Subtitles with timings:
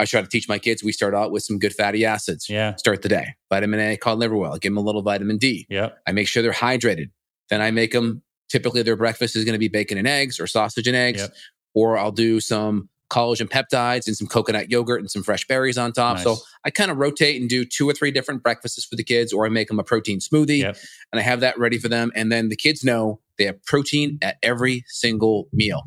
[0.00, 0.82] I try to teach my kids.
[0.82, 2.48] We start out with some good fatty acids.
[2.48, 2.76] Yeah.
[2.76, 3.34] Start the day.
[3.50, 4.56] Vitamin A, cod liver oil.
[4.58, 5.66] Give them a little vitamin D.
[5.68, 5.98] Yep.
[6.06, 7.10] I make sure they're hydrated.
[7.50, 8.22] Then I make them.
[8.48, 11.34] Typically, their breakfast is going to be bacon and eggs, or sausage and eggs, Yep.
[11.74, 15.92] or I'll do some collagen peptides and some coconut yogurt and some fresh berries on
[15.92, 16.18] top.
[16.20, 19.32] So I kind of rotate and do two or three different breakfasts for the kids,
[19.32, 20.76] or I make them a protein smoothie Yep.
[21.12, 22.10] and I have that ready for them.
[22.14, 25.82] And then the kids know they have protein at every single meal.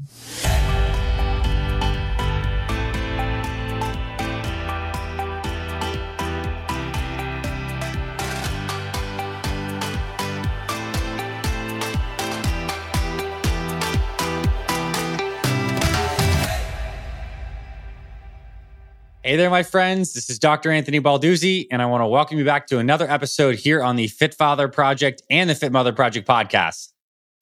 [19.26, 20.12] Hey there, my friends.
[20.12, 20.70] This is Dr.
[20.70, 24.10] Anthony Balduzzi, and I want to welcome you back to another episode here on the
[24.10, 26.90] Fit Father Project and the Fit Mother Project podcast.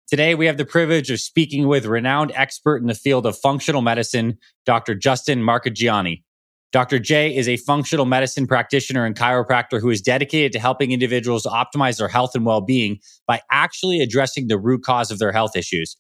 [0.07, 3.81] Today, we have the privilege of speaking with renowned expert in the field of functional
[3.81, 4.95] medicine, Dr.
[4.95, 6.23] Justin Marchegiani.
[6.71, 6.97] Dr.
[6.97, 11.97] J is a functional medicine practitioner and chiropractor who is dedicated to helping individuals optimize
[11.97, 15.97] their health and well being by actually addressing the root cause of their health issues.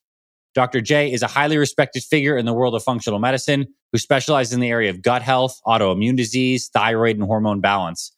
[0.55, 0.79] Dr.
[0.79, 4.61] J is a highly respected figure in the world of functional medicine who specializes in
[4.61, 8.13] the area of gut health, autoimmune disease, thyroid, and hormone balance.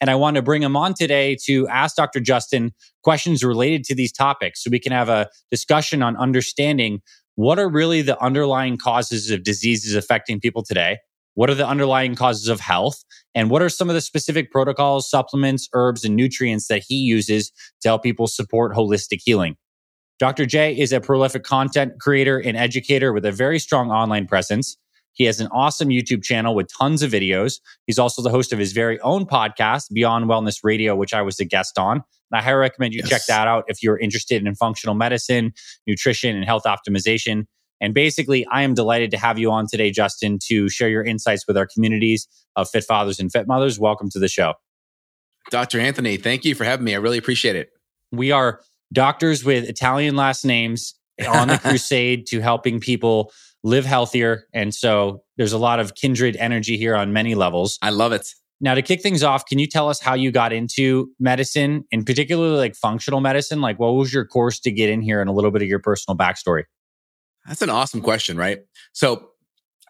[0.00, 2.18] And I want to bring him on today to ask Dr.
[2.18, 2.72] Justin
[3.04, 7.02] questions related to these topics so we can have a discussion on understanding
[7.34, 10.98] what are really the underlying causes of diseases affecting people today.
[11.34, 13.04] What are the underlying causes of health?
[13.34, 17.52] And what are some of the specific protocols, supplements, herbs, and nutrients that he uses
[17.82, 19.56] to help people support holistic healing?
[20.18, 20.46] Dr.
[20.46, 24.76] J is a prolific content creator and educator with a very strong online presence.
[25.14, 27.60] He has an awesome YouTube channel with tons of videos.
[27.86, 31.38] He's also the host of his very own podcast, Beyond Wellness Radio, which I was
[31.38, 31.96] a guest on.
[31.96, 33.08] And I highly recommend you Yes.
[33.10, 35.52] check that out if you're interested in functional medicine,
[35.86, 37.44] nutrition, and health optimization.
[37.80, 41.46] And basically, I am delighted to have you on today, Justin, to share your insights
[41.46, 43.78] with our communities of fit fathers and fit mothers.
[43.78, 44.54] Welcome to the show.
[45.50, 45.80] Dr.
[45.80, 46.94] Anthony, thank you for having me.
[46.94, 47.70] I really appreciate it.
[48.12, 48.60] We are
[48.92, 50.94] doctors with Italian last names
[51.28, 53.32] on the crusade to helping people
[53.64, 54.44] live healthier.
[54.52, 57.78] And so there's a lot of kindred energy here on many levels.
[57.82, 58.28] I love it.
[58.60, 62.06] Now, to kick things off, can you tell us how you got into medicine and
[62.06, 63.60] particularly like functional medicine?
[63.60, 65.80] Like, what was your course to get in here and a little bit of your
[65.80, 66.64] personal backstory?
[67.46, 68.60] That's an awesome question, right?
[68.92, 69.30] So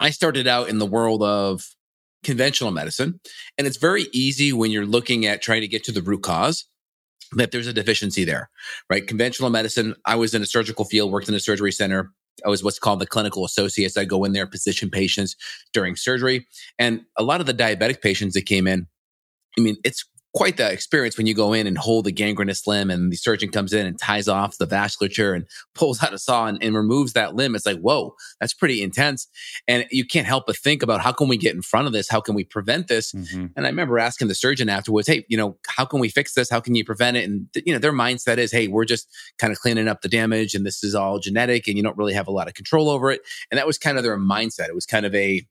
[0.01, 1.67] I started out in the world of
[2.25, 3.21] conventional medicine,
[3.59, 6.65] and it's very easy when you're looking at trying to get to the root cause
[7.37, 8.51] that there's a deficiency there,
[8.91, 9.07] right?
[9.07, 12.13] Conventional medicine, I was in a surgical field, worked in a surgery center.
[12.45, 13.97] I was what's called the clinical associates.
[13.97, 15.37] I go in there, position patients
[15.73, 16.47] during surgery.
[16.79, 18.87] And a lot of the diabetic patients that came in,
[19.59, 20.05] I mean, it's
[20.35, 23.51] quite the experience when you go in and hold a gangrenous limb and the surgeon
[23.51, 27.13] comes in and ties off the vasculature and pulls out a saw and, and removes
[27.13, 27.55] that limb.
[27.55, 29.29] It's like, whoa, that's pretty intense.
[29.69, 32.09] And you can't help but think about how can we get in front of this?
[32.09, 33.13] How can we prevent this?
[33.13, 33.47] Mm-hmm.
[33.57, 36.49] And I remember asking the surgeon afterwards, hey, you know, how can we fix this?
[36.49, 37.29] How can you prevent it?
[37.29, 40.09] And, th- you know, their mindset is, hey, we're just kind of cleaning up the
[40.09, 42.89] damage and this is all genetic and you don't really have a lot of control
[42.89, 43.21] over it.
[43.51, 44.69] And that was kind of their mindset.
[44.69, 45.47] It was kind of a,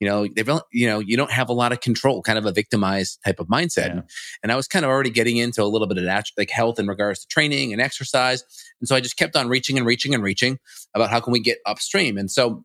[0.00, 2.52] you know, they've, you know, you don't have a lot of control, kind of a
[2.52, 3.94] victimized type of mindset.
[3.94, 4.00] Yeah.
[4.42, 6.78] And I was kind of already getting into a little bit of that, like health
[6.78, 8.42] in regards to training and exercise.
[8.80, 10.58] And so I just kept on reaching and reaching and reaching
[10.94, 12.16] about how can we get upstream.
[12.16, 12.64] And so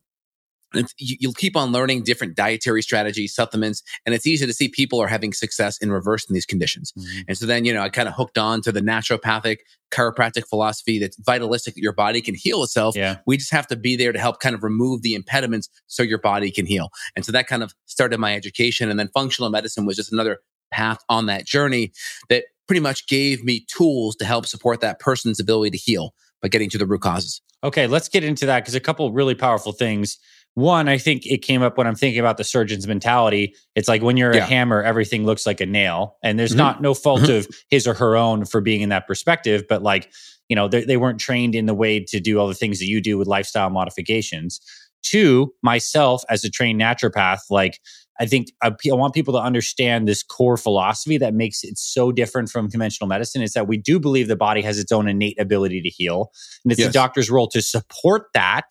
[0.97, 5.07] you'll keep on learning different dietary strategies, supplements, and it's easy to see people are
[5.07, 6.93] having success in reversing these conditions.
[6.97, 7.23] Mhm.
[7.29, 9.57] And so then, you know, I kind of hooked on to the naturopathic
[9.91, 12.95] chiropractic philosophy that's vitalistic that your body can heal itself.
[12.95, 13.17] Yeah.
[13.25, 16.17] We just have to be there to help kind of remove the impediments so your
[16.17, 16.89] body can heal.
[17.15, 18.89] And so that kind of started my education.
[18.89, 20.39] And then functional medicine was just another
[20.71, 21.91] path on that journey
[22.29, 26.47] that pretty much gave me tools to help support that person's ability to heal by
[26.47, 27.41] getting to the root causes.
[27.63, 30.17] Okay, let's get into that because a couple really powerful things.
[30.55, 33.53] One, I think it came up when I'm thinking about the surgeon's mentality.
[33.75, 36.57] It's like when you're a hammer, everything looks like a nail, and there's Mhm.
[36.57, 37.39] not no fault Mhm.
[37.39, 40.11] of his or her own for being in that perspective, but like
[40.47, 42.85] you know they, they weren't trained in the way to do all the things that
[42.85, 44.61] you do with lifestyle modifications.
[45.03, 47.79] Two, myself as a trained naturopath, like
[48.19, 52.13] I think I, I want people to understand this core philosophy that makes it so
[52.13, 53.41] different from conventional medicine.
[53.41, 56.31] Is that we do believe the body has its own innate ability to heal,
[56.63, 58.69] and it's the doctor's role to support that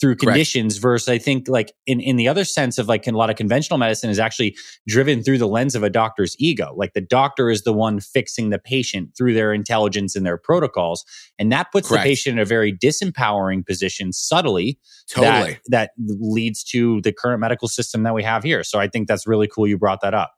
[0.00, 0.34] through Correct.
[0.34, 3.36] conditions versus I think like in, in the other sense of like a lot of
[3.36, 4.56] conventional medicine is actually
[4.86, 6.72] driven through the lens of a doctor's ego.
[6.76, 11.04] Like the doctor is the one fixing the patient through their intelligence and their protocols.
[11.38, 12.04] And that puts Correct.
[12.04, 14.78] the patient in a very disempowering position subtly
[15.08, 15.58] Totally.
[15.68, 18.62] that, that leads to the current medical system that we have here.
[18.62, 20.32] So I think that's really cool you brought that up.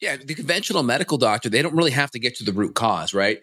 [0.00, 3.14] Yeah, the conventional medical doctor, they don't really have to get to the root cause,
[3.14, 3.40] right?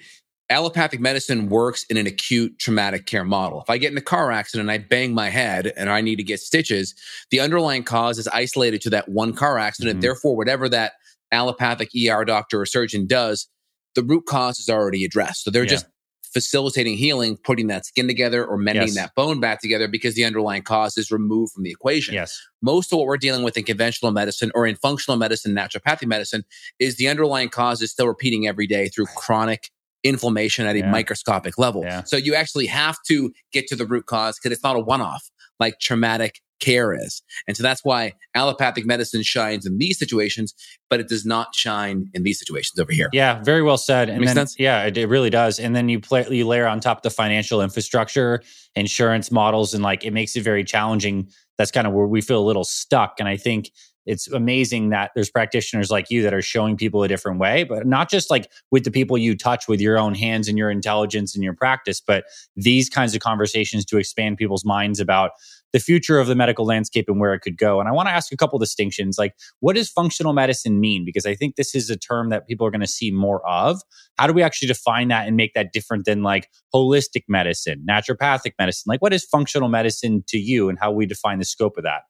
[0.50, 3.62] Allopathic medicine works in an acute traumatic care model.
[3.62, 6.16] If I get in a car accident and I bang my head and I need
[6.16, 6.96] to get stitches,
[7.30, 10.00] the underlying cause is isolated to that one car accident.
[10.00, 10.01] Mhm.
[10.01, 10.94] Therefore, whatever that
[11.31, 13.48] allopathic ER doctor or surgeon does,
[13.96, 15.44] the root cause is already addressed.
[15.44, 15.69] So they're Yeah.
[15.69, 15.86] just
[16.34, 18.95] facilitating healing, putting that skin together or mending Yes.
[18.95, 22.40] that bone back together because the underlying cause is removed from the equation Yes.
[22.62, 26.44] most of what we're dealing with in conventional medicine or in functional medicine, naturopathic medicine,
[26.78, 29.72] is the underlying cause is still repeating every day through chronic
[30.04, 30.92] inflammation at a Yeah.
[30.92, 31.84] microscopic level.
[31.84, 32.04] Yeah.
[32.04, 35.01] So you actually have to get to the root cause because it's not a one
[35.01, 35.30] off
[35.60, 37.22] like traumatic care is.
[37.48, 40.54] And so that's why allopathic medicine shines in these situations,
[40.90, 43.10] but it does not shine in these situations over here.
[43.13, 44.10] Yeah, very well said.
[44.10, 44.56] And Makes then, sense?
[44.60, 45.57] yeah, it, it really does.
[45.60, 48.42] And then you play, you layer on top the financial infrastructure,
[48.75, 51.30] insurance models, and like it makes it very challenging.
[51.57, 53.16] That's kind of where we feel a little stuck.
[53.19, 53.72] And I think
[54.09, 57.85] it's amazing that there's practitioners like you that are showing people a different way, but
[57.85, 61.35] not just like with the people you touch with your own hands and your intelligence
[61.35, 62.23] and your practice, but
[62.56, 65.31] these kinds of conversations to expand people's minds about
[65.73, 67.79] the future of the medical landscape and where it could go.
[67.79, 69.19] And I want to ask a couple distinctions.
[69.19, 71.06] Like, what does functional medicine mean?
[71.06, 73.79] Because I think this is a term that people are going to see more of.
[74.17, 78.53] How do we actually define that and make that different than like holistic medicine, naturopathic
[78.57, 78.89] medicine?
[78.89, 82.01] Like, what is functional medicine to you and how we define the scope of that?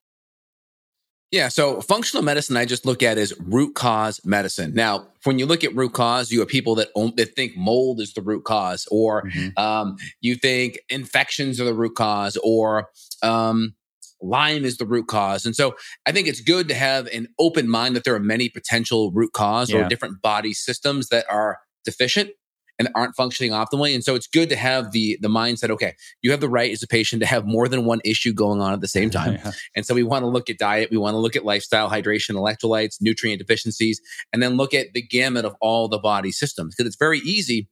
[1.32, 1.48] Yeah.
[1.50, 4.74] So functional medicine, I just look at as root cause medicine.
[4.74, 8.00] Now, when you look at root cause, you have people that, own, that think mold
[8.02, 12.90] is the root cause, or um, you think infections are the root cause, or
[13.22, 13.76] um,
[14.22, 15.46] Lyme is the root cause.
[15.46, 18.50] And so I think it's good to have an open mind that there are many
[18.50, 19.86] potential root cause Yeah.
[19.86, 22.32] or different body systems that are deficient
[22.80, 23.94] and aren't functioning optimally.
[23.94, 26.82] And so it's good to have the the mindset, okay, you have the right as
[26.82, 29.38] a patient to have more than one issue going on at the same time.
[29.44, 29.52] Yeah.
[29.76, 32.32] And so we want to look at diet, we want to look at lifestyle, hydration,
[32.36, 34.02] electrolytes, nutrient deficiencies,
[34.34, 36.74] and then look at the gamut of all the body systems.
[36.76, 37.70] Because it's very easy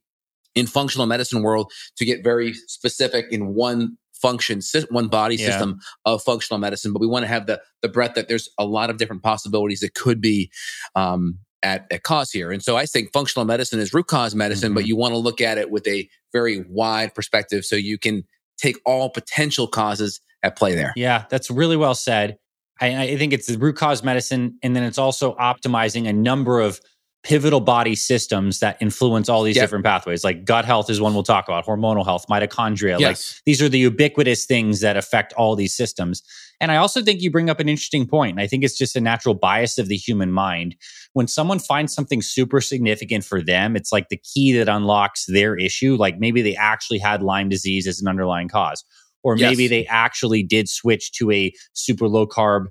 [0.54, 5.46] in functional medicine world to get very specific in one function, one body Yeah.
[5.46, 6.92] system of functional medicine.
[6.92, 9.80] But we want to have the the breadth that there's a lot of different possibilities
[9.80, 10.50] that could be
[10.94, 12.52] um, at, at cause here.
[12.52, 14.88] And so I think functional medicine is root cause medicine, but Mhm.
[14.88, 18.24] you want to look at it with a very wide perspective so you can
[18.58, 20.92] take all potential causes at play there.
[20.96, 22.38] Yeah, that's really well said.
[22.80, 26.60] I, I think it's the root cause medicine, and then it's also optimizing a number
[26.60, 26.80] of
[27.24, 29.64] pivotal body systems that influence all these Yep.
[29.64, 30.22] different pathways.
[30.22, 32.92] Like gut health is one we'll talk about, hormonal health, mitochondria.
[32.92, 33.42] Like Yes.
[33.44, 36.22] these are the ubiquitous things that affect all these systems.
[36.60, 38.40] And I also think you bring up an interesting point.
[38.40, 40.74] I think it's just a natural bias of the human mind.
[41.12, 45.56] When someone finds something super significant for them, it's like the key that unlocks their
[45.56, 45.96] issue.
[45.96, 48.84] Like maybe they actually had Lyme disease as an underlying cause,
[49.22, 49.50] or Yes.
[49.50, 52.66] maybe they actually did switch to a super low carb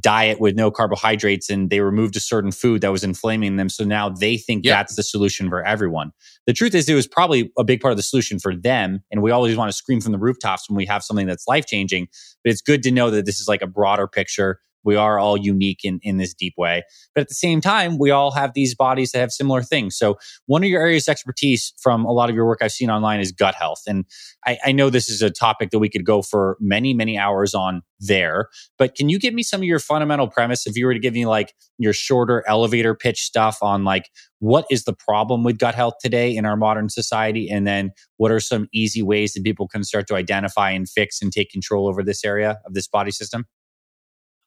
[0.00, 3.68] diet with no carbohydrates and they removed a certain food that was inflaming them.
[3.68, 4.72] So now they think Yep.
[4.74, 6.12] that's the solution for everyone.
[6.46, 9.00] The truth is, it was probably a big part of the solution for them.
[9.10, 11.66] And we always want to scream from the rooftops when we have something that's life
[11.66, 12.08] changing.
[12.44, 14.60] But it's good to know that this is like a broader picture.
[14.84, 16.84] We are all unique in, in this deep way.
[17.14, 19.96] But at the same time, we all have these bodies that have similar things.
[19.96, 22.90] So, one of your areas of expertise from a lot of your work I've seen
[22.90, 23.82] online is gut health.
[23.86, 24.04] And
[24.46, 27.54] I, I know this is a topic that we could go for many, many hours
[27.54, 28.48] on there.
[28.78, 31.14] But can you give me some of your fundamental premise if you were to give
[31.14, 34.10] me like your shorter elevator pitch stuff on like
[34.40, 37.50] what is the problem with gut health today in our modern society?
[37.50, 41.20] And then what are some easy ways that people can start to identify and fix
[41.20, 43.46] and take control over this area of this body system?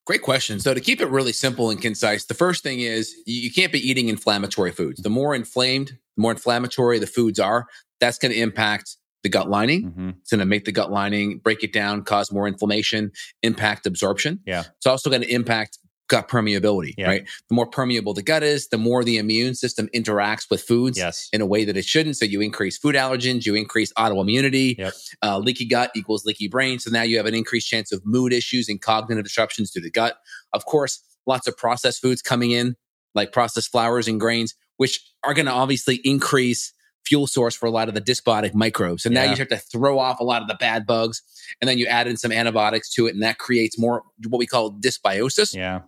[0.05, 0.59] Great question.
[0.59, 3.79] So to keep it really simple and concise, the first thing is you can't be
[3.79, 5.01] eating inflammatory foods.
[5.01, 7.67] The more inflamed, the more inflammatory the foods are,
[7.99, 9.83] that's going to impact the gut lining.
[9.83, 10.09] Mm-hmm.
[10.21, 13.11] It's going to make the gut lining break it down, cause more inflammation,
[13.43, 14.39] impact absorption.
[14.45, 14.63] Yeah.
[14.77, 15.77] It's also going to impact
[16.11, 17.07] gut permeability, Yeah.
[17.07, 17.23] right?
[17.47, 21.29] The more permeable the gut is, the more the immune system interacts with foods Yes.
[21.31, 22.17] in a way that it shouldn't.
[22.17, 24.77] So you increase food allergens, you increase autoimmunity.
[24.77, 24.93] Yep.
[25.23, 26.79] Uh, leaky gut equals leaky brain.
[26.79, 29.89] So now you have an increased chance of mood issues and cognitive disruptions to the
[29.89, 30.17] gut.
[30.51, 32.75] Of course, lots of processed foods coming in,
[33.15, 36.73] like processed flours and grains, which are going to obviously increase
[37.05, 39.03] fuel source for a lot of the dysbiotic microbes.
[39.03, 41.21] So now you have to throw off a lot of the bad bugs,
[41.59, 44.45] and then you add in some antibiotics to it, and that creates more what we
[44.45, 45.55] call dysbiosis.
[45.55, 45.81] Yeah.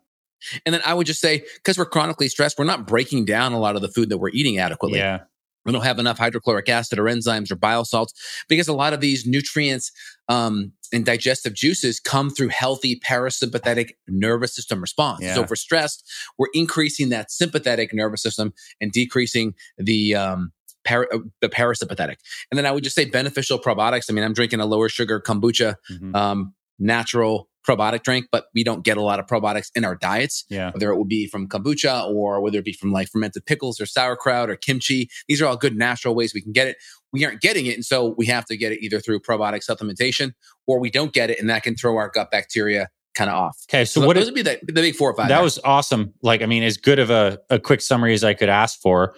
[0.66, 3.60] And then I would just say, because we're chronically stressed, we're not breaking down a
[3.60, 5.00] lot of the food that we're eating adequately.
[5.00, 5.20] Yeah.
[5.66, 8.14] We don't have enough hydrochloric acid or enzymes or bile salts
[8.50, 9.92] because a lot of these nutrients
[10.28, 15.22] um, and digestive juices come through healthy parasympathetic nervous system response.
[15.22, 15.36] Yeah.
[15.36, 16.04] So if we're stressed,
[16.38, 20.52] we're increasing that sympathetic nervous system and decreasing the um,
[20.84, 22.18] para- uh, the parasympathetic.
[22.52, 24.08] And then I would just say beneficial probiotics.
[24.10, 26.14] I mean, I'm drinking a lower sugar kombucha, Mhm.
[26.14, 30.46] um, natural probiotic drink, but we don't get a lot of probiotics in our diets.
[30.50, 30.72] Yeah.
[30.72, 33.86] Whether it would be from kombucha or whether it be from like fermented pickles or
[33.86, 35.10] sauerkraut or kimchi.
[35.28, 36.78] These are all good natural ways we can get it.
[37.12, 37.76] We aren't getting it.
[37.76, 40.34] And so we have to get it either through probiotic supplementation
[40.68, 41.40] or we don't get it.
[41.40, 43.58] And that can throw our gut bacteria kind of off.
[43.70, 43.86] Okay.
[43.86, 45.28] So, So, what those is, would be the, the big four or five.
[45.30, 45.44] that there.
[45.44, 46.14] was awesome.
[46.22, 49.16] Like, I mean, as good of a, a quick summary as I could ask for.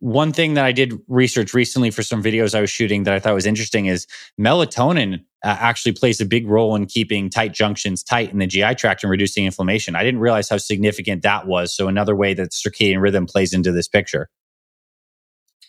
[0.00, 3.18] One thing that I did research recently for some videos I was shooting that I
[3.18, 4.06] thought was interesting is
[4.40, 8.74] melatonin uh, actually plays a big role in keeping tight junctions tight in the GI
[8.74, 9.94] tract and reducing inflammation.
[9.94, 11.74] I didn't realize how significant that was.
[11.74, 14.28] So, another way that circadian rhythm plays into this picture.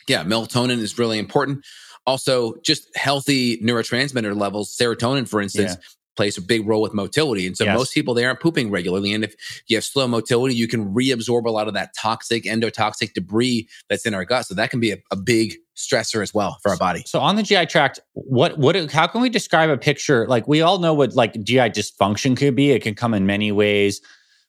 [0.08, 1.64] yeah, melatonin is really important.
[2.08, 5.76] Also, just healthy neurotransmitter levels, serotonin, for instance,
[6.20, 7.48] plays a big role with motility.
[7.48, 7.78] And so Yes.
[7.78, 9.14] most people they aren't pooping regularly.
[9.14, 9.36] And if
[9.68, 14.06] you have slow motility, you can reabsorb a lot of that toxic, endotoxic debris that's
[14.06, 14.46] in our gut.
[14.46, 17.04] So that can be a, a big stressor as well for our body.
[17.06, 20.28] So on the GI tract, what what how can we describe a picture?
[20.28, 22.72] Like we all know what like GI dysfunction could be.
[22.72, 24.02] It can come in many ways.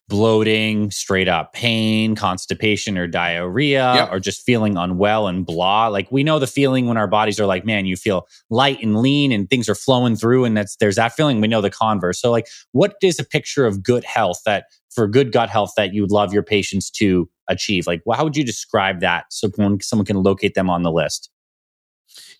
[0.09, 4.09] Bloating, straight up pain, constipation or diarrhea, Yep.
[4.11, 5.87] or just feeling unwell and blah.
[5.87, 9.01] Like we know the feeling when our bodies are like, man, you feel light and
[9.01, 11.39] lean and things are flowing through, and that's there's that feeling.
[11.39, 12.19] We know the converse.
[12.19, 15.93] So, like, what is a picture of good health that for good gut health that
[15.93, 17.87] you would love your patients to achieve?
[17.87, 21.29] Like, how would you describe that so someone, someone can locate them on the list?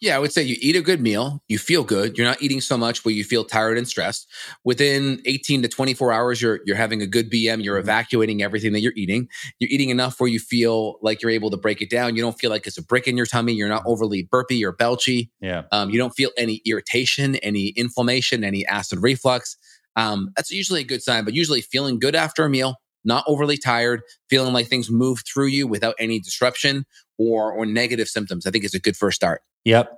[0.01, 2.59] Yeah, I would say you eat a good meal, you feel good, you're not eating
[2.59, 4.27] so much where you feel tired and stressed.
[4.63, 8.81] Within 18 to 24 hours, you're you're having a good BM, you're evacuating everything that
[8.81, 9.29] you're eating.
[9.59, 12.15] You're eating enough where you feel like you're able to break it down.
[12.15, 14.73] You don't feel like it's a brick in your tummy, you're not overly burpy or
[14.73, 15.29] belchy.
[15.39, 15.63] Yeah.
[15.71, 19.55] Um, you don't feel any irritation, any inflammation, any acid reflux.
[19.95, 23.57] Um, that's usually a good sign, but usually feeling good after a meal, not overly
[23.57, 26.85] tired, feeling like things move through you without any disruption
[27.17, 28.45] or or negative symptoms.
[28.45, 29.41] I think is a good first start.
[29.65, 29.91] Yep.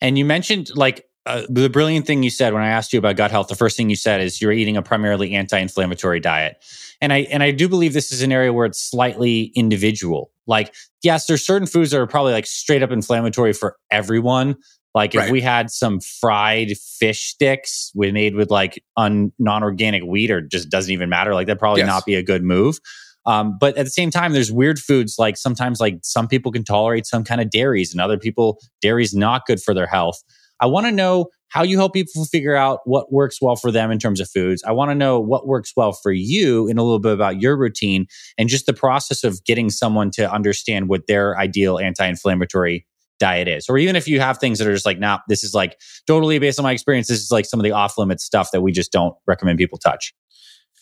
[0.00, 3.16] And you mentioned like uh, the brilliant thing you said when I asked you about
[3.16, 3.48] gut health.
[3.48, 6.56] The first thing you said is you're eating a primarily anti-inflammatory diet,
[7.02, 10.30] and I and I do believe this is an area where it's slightly individual.
[10.46, 14.56] Like, yes, there's certain foods that are probably like straight up inflammatory for everyone.
[14.98, 15.30] Like if Right.
[15.30, 20.70] we had some fried fish sticks we made with like un, non-organic wheat or just
[20.70, 21.86] doesn't even matter, like that'd probably Yes.
[21.86, 22.78] not be a good move.
[23.24, 26.64] Um, but at the same time, there's weird foods like sometimes like some people can
[26.64, 30.20] tolerate some kind of dairies and other people dairy's not good for their health.
[30.60, 33.92] I want to know how you help people figure out what works well for them
[33.92, 34.64] in terms of foods.
[34.66, 37.56] I want to know what works well for you and a little bit about your
[37.56, 42.84] routine and just the process of getting someone to understand what their ideal anti-inflammatory
[43.18, 43.68] diet is.
[43.68, 46.38] Or even if you have things that are just like, nah, this is like totally
[46.38, 48.72] based on my experience, this is like some of the off limits stuff that we
[48.72, 50.14] just don't recommend people touch.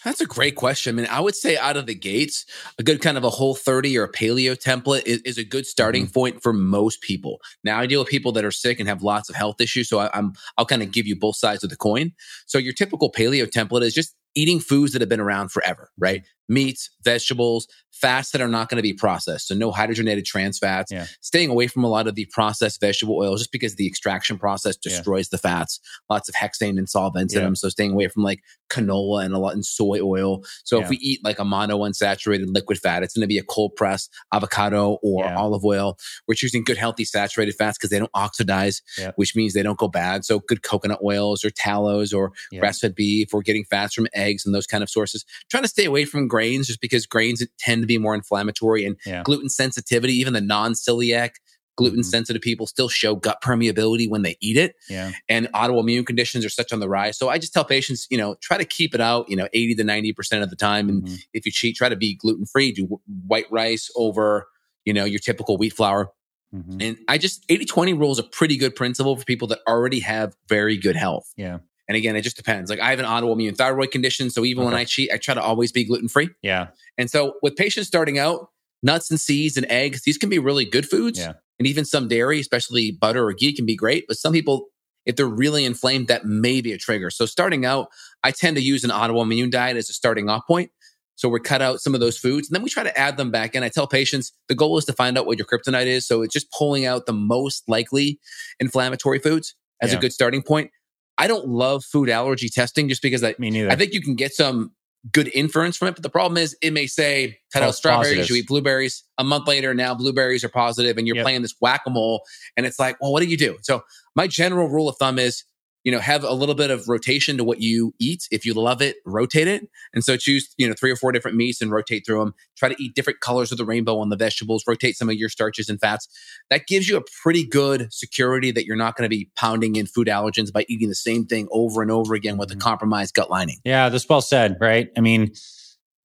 [0.04, 0.94] That's a great question.
[0.94, 2.44] I mean, I would say out of the gates,
[2.78, 5.66] a good kind of a whole 30 or a paleo template is, is a good
[5.66, 6.12] starting mm-hmm.
[6.12, 7.40] point for most people.
[7.64, 9.88] Now, I deal with people that are sick and have lots of health issues.
[9.88, 12.12] So I, I'm, I'll kind of give you both sides of the coin.
[12.46, 16.22] So your typical paleo template is just eating foods that have been around forever, right?
[16.48, 19.48] Meats, vegetables, fats that are not going to be processed.
[19.48, 21.06] So no hydrogenated trans fats, Yeah.
[21.22, 24.76] staying away from a lot of the processed vegetable oils just because the extraction process
[24.84, 24.90] Yeah.
[24.92, 25.80] destroys the fats.
[26.10, 27.46] Lots of hexane and solvents in Yeah.
[27.46, 27.56] them.
[27.56, 30.44] So staying away from like canola and a lot in soy oil.
[30.64, 30.85] So Yeah.
[30.85, 33.76] if we eat like a mono unsaturated liquid fat, it's going to be a cold
[33.76, 35.37] press avocado or Yeah.
[35.37, 35.96] olive oil.
[36.26, 39.12] We're choosing good healthy saturated fats because they don't oxidize, Yeah.
[39.16, 40.25] which means they don't go bad.
[40.25, 43.28] So good coconut oils or tallows or grass fed beef.
[43.32, 45.25] We're getting fats from eggs and those kind of sources.
[45.50, 48.96] Trying to stay away from grains just because grains tend to be more inflammatory and
[49.25, 51.30] gluten sensitivity, even the non celiac
[51.76, 55.12] gluten sensitive people still show gut permeability when they eat it Yeah.
[55.28, 57.16] and autoimmune conditions are such on the rise.
[57.18, 59.75] So I just tell patients, you know, try to keep it out, you know, 80
[59.76, 60.88] to 90% of the time.
[60.88, 61.18] And Mhm.
[61.33, 64.49] if you cheat, try to be gluten free, do wh- white rice over,
[64.85, 66.11] you know, your typical wheat flour.
[66.54, 66.76] Mhm.
[66.83, 70.00] And I just 80 20 rule is a pretty good principle for people that already
[70.00, 71.30] have very good health.
[71.37, 71.59] Yeah.
[71.88, 72.68] And again, it just depends.
[72.71, 74.30] Like I have an autoimmune thyroid condition.
[74.30, 76.30] So even when I cheat, I try to always be gluten free.
[76.42, 76.68] Yeah.
[76.99, 78.49] And so with patients starting out,
[78.83, 81.18] nuts and seeds and eggs, these can be really good foods.
[81.18, 81.35] Yeah.
[81.58, 84.04] And even some dairy, especially butter or ghee, can be great.
[84.06, 84.66] But some people,
[85.06, 87.10] if they're really inflamed, that may be a trigger.
[87.10, 87.88] So starting out,
[88.22, 90.70] I tend to use an autoimmune diet as a starting off point.
[91.14, 93.30] So we cut out some of those foods and then we try to add them
[93.30, 93.62] back in.
[93.62, 96.06] I tell patients the goal is to find out what your kryptonite is.
[96.06, 98.20] So it's just pulling out the most likely
[98.60, 99.98] inflammatory foods as Yeah.
[99.98, 100.70] a good starting point.
[101.16, 103.70] I don't love food allergy testing just because I, Me neither.
[103.70, 104.72] I think you can get some
[105.12, 105.92] good inference from it.
[105.94, 108.30] But the problem is it may say cut out strawberries, positives.
[108.30, 109.04] you eat blueberries.
[109.18, 111.25] A month later, now blueberries are positive and you're Yep.
[111.25, 112.22] playing this whack-a-mole.
[112.56, 113.56] And it's like, well, what do you do?
[113.62, 113.82] So
[114.14, 115.44] my general rule of thumb is
[115.86, 118.26] you know, have a little bit of rotation to what you eat.
[118.32, 119.68] If you love it, rotate it.
[119.94, 122.34] And so choose, you know, three or four different meats and rotate through them.
[122.56, 125.28] Try to eat different colors of the rainbow on the vegetables, rotate some of your
[125.28, 126.08] starches and fats.
[126.50, 129.86] That gives you a pretty good security that you're not going to be pounding in
[129.86, 132.62] food allergens by eating the same thing over and over again with a mm-hmm.
[132.62, 133.58] compromised gut lining.
[133.64, 134.90] Yeah, that's well said, right?
[134.96, 135.34] I mean,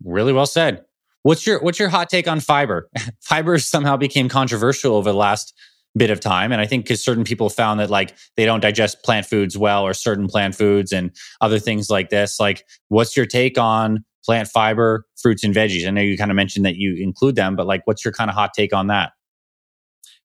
[0.04, 0.86] really well said.
[1.24, 2.88] What's your what's your hot take on fiber?
[3.20, 5.56] fiber somehow became controversial over the last
[5.98, 6.52] bit of time.
[6.52, 9.84] And I think because certain people found that like they don't digest plant foods well
[9.84, 12.40] or certain plant foods and other things like this.
[12.40, 15.88] Like, what's your take on plant fiber, fruits and veggies?
[15.88, 18.30] I know you kind of mentioned that you include them, but like, what's your kind
[18.30, 19.12] of hot take on that?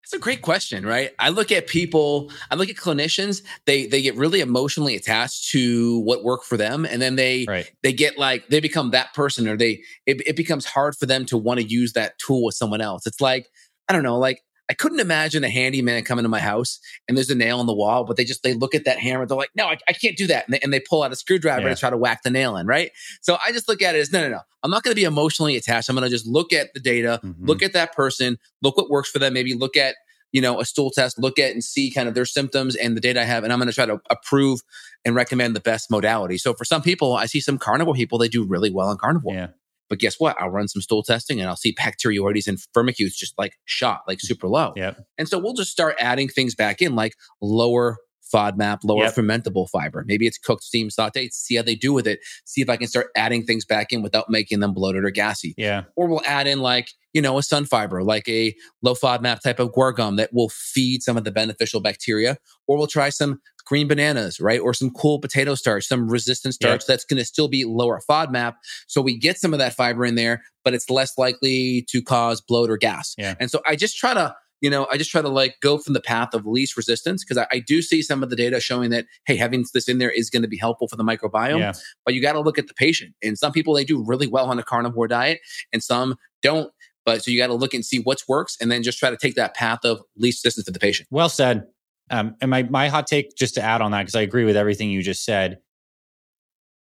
[0.02, 1.10] That's a great question, right?
[1.18, 5.98] I look at people, I look at clinicians, they they get really emotionally attached to
[6.02, 6.84] what worked for them.
[6.84, 7.68] And then they right.
[7.82, 11.26] they get like they become that person or they it, it becomes hard for them
[11.26, 13.04] to want to use that tool with someone else.
[13.04, 13.48] It's like,
[13.88, 17.30] I don't know, like I couldn't imagine a handyman coming to my house and there's
[17.30, 19.50] a nail in the wall, but they just they look at that hammer, they're like,
[19.54, 21.74] no, I, I can't do that, and they, and they, pull out a screwdriver yeah.
[21.74, 22.92] to try to whack the nail in, right?
[23.22, 24.40] So I just look at it as no, no, no.
[24.62, 25.88] I'm not going to be emotionally attached.
[25.88, 27.44] I'm going to just look at the data, mm-hmm.
[27.44, 29.32] look at that person, look what works for them.
[29.32, 29.96] Maybe look at
[30.32, 33.00] you know a stool test, look at and see kind of their symptoms and the
[33.00, 34.60] data I have, and I'm going to try to approve
[35.04, 36.38] and recommend the best modality.
[36.38, 39.34] So for some people, I see some carnivore people they do really well on carnivore.
[39.34, 39.46] Yeah.
[39.88, 40.36] But guess what?
[40.40, 44.18] I'll run some stool testing and I'll see bacteroides and firmicutes just like shot, like
[44.18, 44.22] mm.
[44.22, 44.72] super low.
[44.76, 45.04] Yep.
[45.18, 47.98] And so we'll just start adding things back in, like lower
[48.32, 49.14] FODMAP, lower yep.
[49.14, 50.04] fermentable fiber.
[50.06, 51.32] Maybe it's cooked, steamed, sauteed.
[51.32, 52.20] See how they do with it.
[52.44, 55.54] See if I can start adding things back in without making them bloated or gassy.
[55.56, 55.84] Yeah.
[55.96, 59.72] Or we'll add in like, you know, a Sunfiber, like a low FODMAP type of
[59.72, 62.36] guar gum that will feed some of the beneficial bacteria.
[62.66, 64.60] Or we'll try some green bananas, right?
[64.60, 68.54] Or some cool potato starch, some resistant starch that's going to still be lower FODMAP.
[68.86, 72.40] So we get some of that fiber in there, but it's less likely to cause
[72.40, 73.14] bloat or gas.
[73.18, 73.34] Yeah.
[73.40, 75.92] And so I just try to, you know, I just try to like go from
[75.92, 78.90] the path of least resistance because I, I, do see some of the data showing
[78.90, 81.58] that, hey, having this in there is going to be helpful for the microbiome.
[81.58, 81.72] Yeah.
[82.04, 83.14] But you got to look at the patient.
[83.22, 85.40] And some people, they do really well on a carnivore diet
[85.72, 86.72] and some don't.
[87.04, 89.16] But so you got to look and see what's works and then just try to
[89.16, 91.08] take that path of least resistance for the patient.
[91.10, 91.66] Well said.
[92.10, 94.56] Um, and my my hot take, just to add on that, because I agree with
[94.56, 95.58] everything you just said,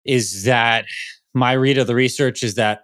[0.04, 0.84] is that
[1.32, 2.82] my read of the research is that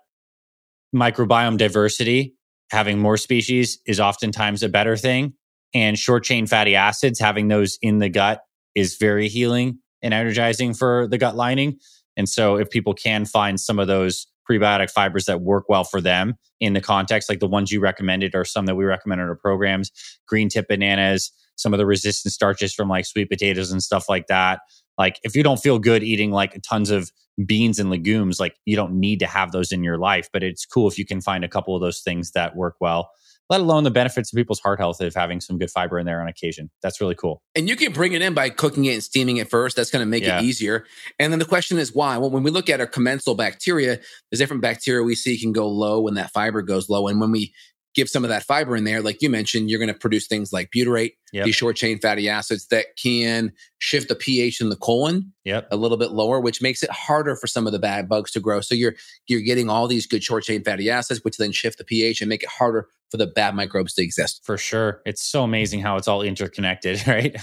[0.95, 2.35] microbiome diversity,
[2.71, 5.35] having more species, is oftentimes a better thing,
[5.75, 8.43] and short chain fatty acids, having those in the gut,
[8.75, 11.79] is very healing and energizing for the gut lining.
[12.17, 16.01] And so, if people can find some of those prebiotic fibers that work well for
[16.01, 19.29] them in the context, like the ones you recommended, or some that we recommend in
[19.29, 19.91] our programs,
[20.27, 24.29] green tip bananas some of the resistant starches from like sweet potatoes and stuff like
[24.29, 24.61] that.
[24.99, 27.13] Like if you don't feel good eating like tons of
[27.47, 30.29] beans and legumes, like you don't need to have those in your life.
[30.33, 33.11] But it's cool if you can find a couple of those things that work well
[33.51, 36.21] let alone the benefits of people's heart health of having some good fiber in there
[36.21, 36.71] on occasion.
[36.83, 37.43] That's really cool.
[37.55, 39.77] And you can bring it in by cooking it and steaming it first.
[39.77, 40.39] That's going to make yeah.
[40.39, 40.85] it easier.
[41.19, 42.19] And then the question is why?
[42.19, 43.99] Well, when we look at our commensal bacteria,
[44.31, 47.09] there's different bacteria we see can go low when that fiber goes low.
[47.09, 47.55] And when we
[47.99, 50.53] give some of that fiber in there, like you mentioned, you're going to produce things
[50.53, 51.45] like butyrate, yep.
[51.45, 55.67] these short chain fatty acids that can shift the pH in the colon yep.
[55.73, 58.41] a little bit lower, which makes it harder for some of the bad bugs to
[58.41, 58.61] grow.
[58.61, 58.95] So you're
[59.27, 62.29] you're getting all these good short chain fatty acids, which then shift the pH and
[62.29, 64.43] make it harder for the bad microbes to exist.
[64.45, 65.03] For sure.
[65.07, 67.37] It's so amazing how it's all interconnected, right?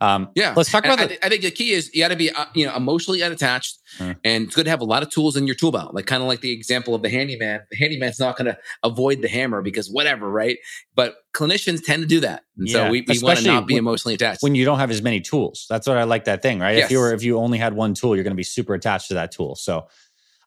[0.00, 0.54] Um, yeah.
[0.56, 2.46] Let's talk about I, the- I, think the key is you got to be, uh,
[2.54, 4.16] you know, emotionally unattached mm.
[4.24, 5.94] and it's good to have a lot of tools in your tool belt.
[5.94, 7.60] Like kind of like the example of the handyman.
[7.70, 10.58] The handyman's not going to avoid the hammer because whatever, right?
[10.94, 12.42] But clinicians tend to do that.
[12.56, 12.72] And yeah.
[12.72, 14.42] so we, we want to not be when, emotionally attached.
[14.42, 15.66] When you don't have as many tools.
[15.68, 16.76] That's what I like that thing, right?
[16.76, 16.86] Yes.
[16.86, 19.08] If you were, if you only had one tool, you're going to be super attached
[19.08, 19.56] to that tool.
[19.56, 19.88] So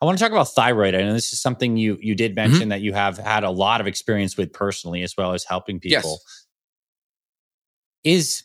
[0.01, 0.93] I want to talk about thyroid.
[0.95, 2.35] I know this is something you you did mm-hmm.
[2.35, 2.69] mention mm-hmm.
[2.69, 6.19] that you have had a lot of experience with personally, as well as helping people.
[6.19, 6.45] Yes.
[8.03, 8.43] Is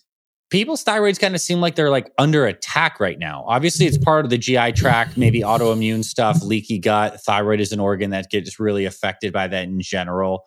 [0.51, 3.45] people's thyroids kind of seem like they're like under attack right now?
[3.47, 7.21] Obviously, it's part of the GI tract, maybe autoimmune stuff, leaky gut.
[7.23, 10.45] Thyroid is an organ that gets really affected by that in general.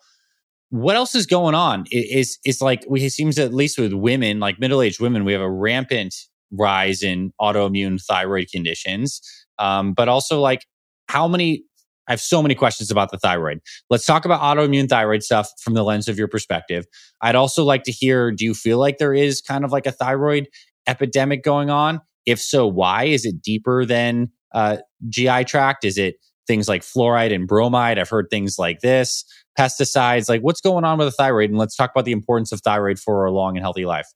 [0.70, 1.84] What else is going on?
[1.92, 5.32] Is is like we it seems at least with women, like middle aged women, we
[5.32, 6.14] have a rampant
[6.52, 9.20] rise in autoimmune thyroid conditions.
[9.58, 10.66] Um, but also like
[11.08, 11.64] how many
[12.08, 13.60] I have so many questions about the thyroid.
[13.90, 16.86] Let's talk about autoimmune thyroid stuff from the lens of your perspective.
[17.20, 19.92] I'd also like to hear do you feel like there is kind of like a
[19.92, 20.48] thyroid
[20.86, 22.00] epidemic going on?
[22.24, 23.04] If so, why?
[23.04, 25.84] Is it deeper than uh, GI tract?
[25.84, 26.16] Is it
[26.46, 27.98] things like fluoride and bromide?
[27.98, 29.24] I've heard things like this,
[29.58, 30.28] pesticides.
[30.28, 31.50] Like, what's going on with the thyroid?
[31.50, 34.06] And let's talk about the importance of thyroid for a long and healthy life.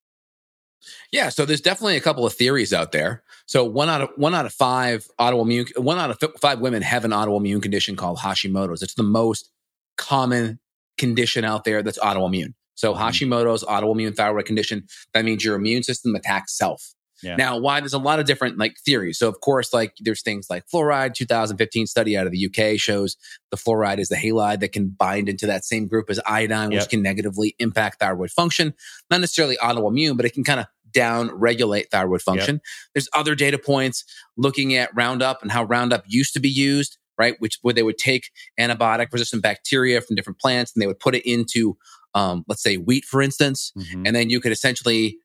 [1.12, 3.22] Yeah, so there's definitely a couple of theories out there.
[3.50, 7.04] So one out of one out of five autoimmune, one out of five women have
[7.04, 8.80] an autoimmune condition called Hashimoto's.
[8.80, 9.50] It's the most
[9.98, 10.60] common
[10.96, 12.54] condition out there that's autoimmune.
[12.76, 13.02] So mm-hmm.
[13.02, 14.86] Hashimoto's autoimmune thyroid condition.
[15.14, 16.94] That means your immune system attacks self.
[17.24, 17.36] Yeah.
[17.36, 19.18] Now, why there's a lot of different like theories.
[19.18, 21.14] So, of course, like there's things like fluoride.
[21.14, 23.16] 2015 study out of the UK shows
[23.50, 26.82] the fluoride is the halide that can bind into that same group as iodine, which
[26.82, 26.88] Yep.
[26.88, 28.74] can negatively impact thyroid function.
[29.10, 32.60] Not necessarily autoimmune, but it can kind of down regulate thyroid function.
[32.94, 34.04] There's other data points
[34.36, 37.34] looking at Roundup and how Roundup used to be used, right?
[37.38, 41.14] Which where they would take antibiotic resistant bacteria from different plants and they would put
[41.14, 41.76] it into,
[42.14, 44.06] um, let's say wheat, for instance, Mhm.
[44.06, 45.18] and then you could essentially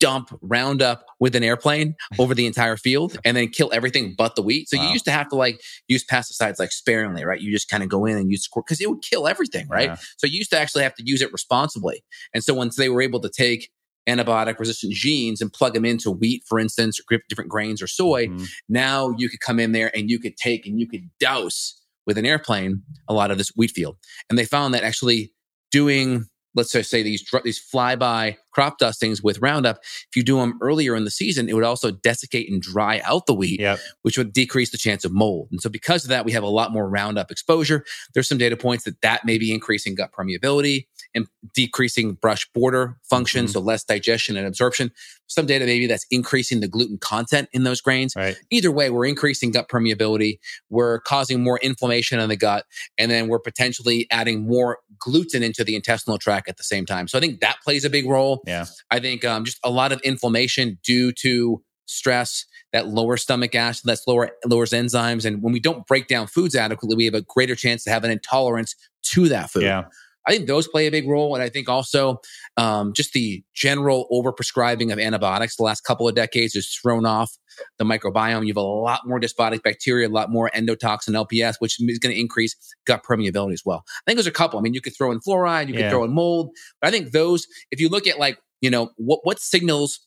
[0.00, 4.42] dump Roundup with an airplane over the entire field and then kill everything but the
[4.42, 4.68] wheat.
[4.68, 7.40] So you used to have to like use pesticides like sparingly, right?
[7.40, 9.90] You just kind of go in and you use because it would kill everything, right?
[9.90, 9.96] Yeah.
[10.18, 12.04] So you used to actually have to use it responsibly.
[12.34, 13.70] And so once they were able to take
[14.08, 18.26] antibiotic resistant genes and plug them into wheat, for instance, or different grains or soy,
[18.28, 18.48] Mhm.
[18.68, 22.18] now you could come in there and you could take and you could douse with
[22.18, 23.96] an airplane a lot of this wheat field.
[24.28, 25.32] And they found that actually
[25.72, 30.56] doing, let's just say these these flyby crop dustings with Roundup, if you do them
[30.60, 33.80] earlier in the season, it would also desiccate and dry out the wheat, Yep.
[34.02, 35.48] which would decrease the chance of mold.
[35.50, 37.84] And so because of that, we have a lot more Roundup exposure.
[38.12, 42.96] There's some data points that that may be increasing gut permeability and decreasing brush border
[43.08, 43.52] function, Mhm.
[43.52, 44.90] so less digestion and absorption.
[45.26, 48.36] Some data maybe that's increasing the gluten content in those grains Right.
[48.50, 50.38] either way, we're increasing gut permeability,
[50.70, 52.64] we're causing more inflammation in the gut,
[52.98, 57.06] and then we're potentially adding more gluten into the intestinal tract at the same time.
[57.08, 58.42] So I think that plays a big role.
[58.46, 58.66] Yeah.
[58.90, 63.82] I think um, just a lot of inflammation due to stress that lowers stomach acid,
[63.84, 67.20] that's lower lowers enzymes, and when we don't break down foods adequately, we have a
[67.22, 69.62] greater chance to have an intolerance to that food.
[69.64, 69.84] Yeah.
[70.26, 71.34] I think those play a big role.
[71.34, 72.20] And I think also
[72.56, 77.30] um, just the general overprescribing of antibiotics the last couple of decades has thrown off
[77.78, 78.42] the microbiome.
[78.42, 82.14] You have a lot more dysbiotic bacteria, a lot more endotoxin LPS, which is going
[82.14, 82.56] to increase
[82.86, 83.84] gut permeability as well.
[83.86, 84.58] I think there's a couple.
[84.58, 85.90] I mean, you could throw in fluoride, you could Yeah.
[85.90, 86.50] throw in mold.
[86.80, 90.00] But I think those, if you look at like, you know, what, what signals,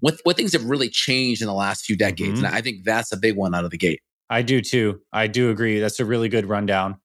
[0.00, 2.40] what, what things have really changed in the last few decades.
[2.40, 2.44] Mhm.
[2.46, 4.00] And I think that's a big one out of the gate.
[4.28, 5.00] I do too.
[5.12, 5.78] I do agree.
[5.80, 6.96] That's a really good rundown.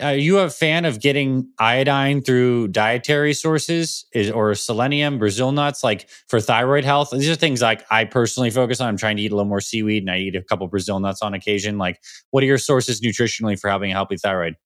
[0.00, 5.82] Are you a fan of getting iodine through dietary sources is, or selenium, Brazil nuts,
[5.84, 7.10] like for thyroid health?
[7.10, 8.88] These are things like I personally focus on.
[8.88, 11.22] I'm trying to eat a little more seaweed and I eat a couple Brazil nuts
[11.22, 11.78] on occasion.
[11.78, 14.56] Like, what are your sources nutritionally for having a healthy thyroid?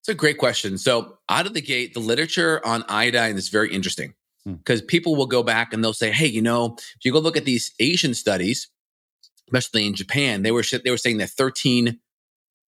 [0.00, 0.78] It's a great question.
[0.78, 4.54] So, out of the gate, the literature on iodine is very interesting Hmm.
[4.54, 7.36] because people will go back and they'll say, "Hey, you know, if you go look
[7.36, 8.68] at these Asian studies,
[9.46, 12.00] especially in Japan, they were they were saying that thirteen,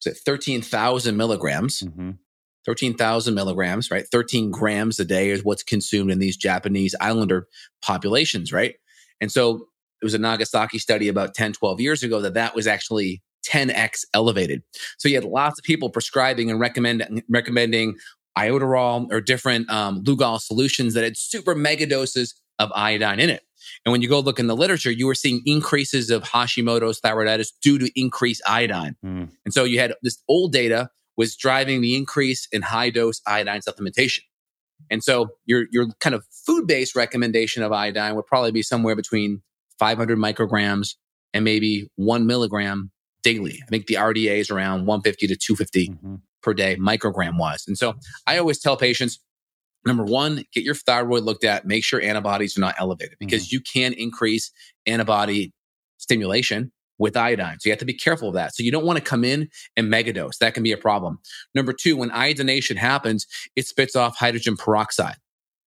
[0.02, 2.12] was it thirteen thousand milligrams, Mm-hmm.
[2.64, 4.07] thirteen thousand milligrams, right?
[4.11, 7.46] Thirteen grams a day is what's consumed in these Japanese islander
[7.83, 8.74] populations, right?
[9.20, 9.66] And so
[10.02, 14.00] it was a Nagasaki study about 10, 12 years ago that that was actually 10x
[14.12, 14.62] elevated.
[14.98, 17.94] So you had lots of people prescribing and recommend, recommending
[18.37, 23.42] iodoral or different um, Lugol solutions that had super mega doses of iodine in it.
[23.85, 27.49] And when you go look in the literature, you were seeing increases of Hashimoto's thyroiditis
[27.62, 28.97] due to increased iodine.
[29.05, 29.31] Mm.
[29.44, 33.61] And so you had this old data was driving the increase in high dose iodine
[33.61, 34.20] supplementation.
[34.90, 38.97] And so your your kind of food based recommendation of iodine would probably be somewhere
[38.97, 39.42] between
[39.79, 40.94] 500 micrograms
[41.33, 42.90] and maybe one milligram
[43.23, 43.61] daily.
[43.62, 46.20] I think the RDA is around 150 to 250 Mhm.
[46.42, 47.64] per day, microgram wise.
[47.66, 47.94] And so
[48.27, 49.18] I always tell patients
[49.87, 53.61] number one, get your thyroid looked at, make sure antibodies are not elevated because you
[53.61, 54.51] can increase
[54.87, 55.53] antibody
[55.99, 57.59] stimulation with iodine.
[57.61, 58.55] So you have to be careful of that.
[58.55, 60.38] So you don't want to come in and megadose.
[60.38, 61.18] That can be a problem.
[61.55, 65.16] Number two, when iodination happens, it spits off hydrogen peroxide.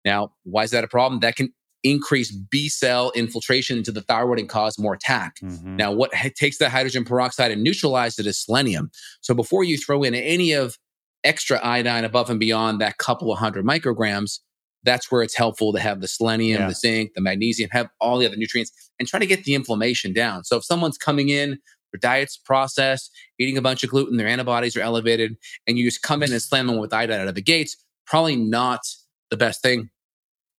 [0.04, 1.20] Now, why is that a problem?
[1.20, 1.52] That can
[1.84, 5.36] increase B cell infiltration into the thyroid and cause more attack.
[5.42, 5.76] Mhm.
[5.76, 8.90] Now, what ha- takes that hydrogen peroxide and neutralizes it is selenium.
[9.20, 10.76] So before you throw in any of
[11.24, 14.40] extra iodine above and beyond that couple of hundred micrograms,
[14.84, 16.68] that's where it's helpful to have the selenium, Yeah.
[16.68, 20.12] the zinc, the magnesium, have all the other nutrients and try to get the inflammation
[20.12, 20.44] down.
[20.44, 21.58] So if someone's coming in,
[21.92, 26.02] their diet's processed, eating a bunch of gluten, their antibodies are elevated, and you just
[26.02, 27.76] come in and slam them with iodine out of the gates,
[28.06, 28.80] probably not
[29.30, 29.90] the best thing.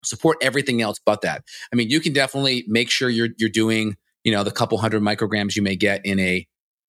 [0.04, 1.44] Support everything else but that.
[1.72, 5.02] I mean, you can definitely make sure you're you're doing, you know, the couple hundred
[5.02, 6.48] micrograms you may get in a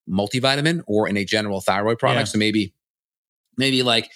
[0.08, 2.20] multivitamin or in a general thyroid product.
[2.28, 2.32] Yeah.
[2.32, 2.72] So maybe
[3.60, 4.10] maybe like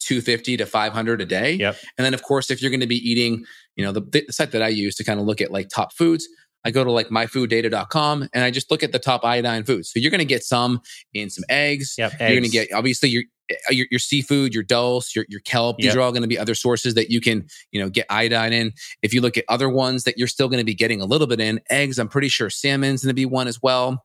[0.00, 1.52] 250 to 500 a day.
[1.52, 1.76] Yep.
[1.98, 3.44] And then of course, if you're going to be eating,
[3.76, 5.92] you know, the, the site that I use to kind of look at like top
[5.92, 6.26] foods,
[6.64, 9.90] I go to like myfooddata.com and I just look at the top iodine foods.
[9.92, 10.80] So you're going to get some
[11.14, 11.94] in some eggs.
[11.96, 12.12] Yep.
[12.20, 13.22] You're going to get obviously your,
[13.70, 15.78] your your seafood, your dulse, your your kelp.
[15.78, 18.52] These are all going to be other sources that you can you know get iodine
[18.52, 18.72] in.
[19.02, 21.26] If you look at other ones that you're still going to be getting a little
[21.26, 24.04] bit in eggs, I'm pretty sure salmon's going to be one as well.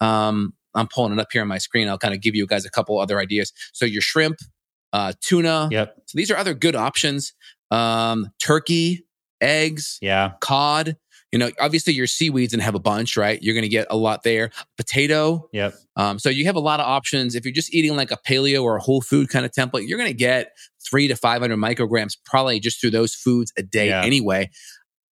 [0.00, 1.88] Um, I'm pulling it up here on my screen.
[1.88, 3.52] I'll kind of give you guys a couple other ideas.
[3.72, 4.38] So your shrimp,
[4.92, 5.68] uh, tuna.
[5.70, 5.94] Yep.
[6.06, 7.32] So these are other good options.
[7.70, 9.06] Um, turkey,
[9.40, 10.32] eggs, Yeah.
[10.40, 10.96] cod.
[11.32, 13.42] You know, obviously your seaweeds and have a bunch, right?
[13.42, 14.50] You're going to get a lot there.
[14.76, 15.48] Potato.
[15.54, 15.74] Yep.
[15.96, 17.34] Um, so you have a lot of options.
[17.34, 19.96] If you're just eating like a paleo or a whole food kind of template, you're
[19.96, 20.52] going to get
[20.86, 24.02] three to 500 micrograms probably just through those foods a day Yeah.
[24.04, 24.50] anyway.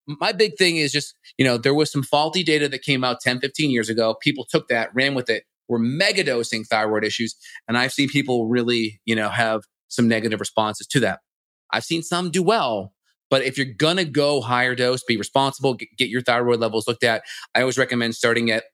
[0.07, 3.21] My big thing is just, you know, there was some faulty data that came out
[3.21, 4.15] 10, 15 years ago.
[4.21, 7.35] People took that, ran with it, were mega dosing thyroid issues.
[7.67, 11.21] And I've seen people really, you know, have some negative responses to that.
[11.73, 12.93] I've seen some do well,
[13.31, 17.05] but if you're gonna go higher dose, be responsible, get, get your thyroid levels looked
[17.05, 17.23] at.
[17.55, 18.65] I always recommend starting at,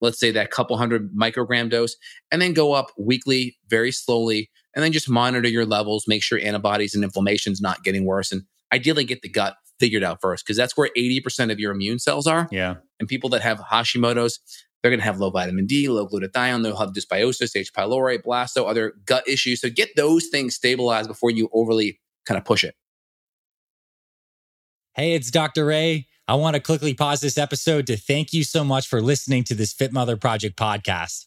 [0.00, 1.94] let's say, that couple hundred microgram dose,
[2.32, 6.40] and then go up weekly, very slowly, and then just monitor your levels, make sure
[6.40, 10.56] antibodies and inflammation's not getting worse, and ideally get the gut figured out first, because
[10.56, 12.48] that's where 80% of your immune cells are.
[12.50, 12.76] Yeah.
[12.98, 14.40] And people that have Hashimoto's,
[14.82, 17.72] they're going to have low vitamin D, low glutathione, they'll have dysbiosis, H.
[17.72, 19.60] pylori, blasto, other gut issues.
[19.60, 22.74] So get those things stabilized before you overly kind of push it.
[24.94, 25.66] Hey, it's Dr.
[25.66, 26.08] Ray.
[26.26, 29.54] I want to quickly pause this episode to thank you so much for listening to
[29.54, 31.26] this Fit Mother Project podcast.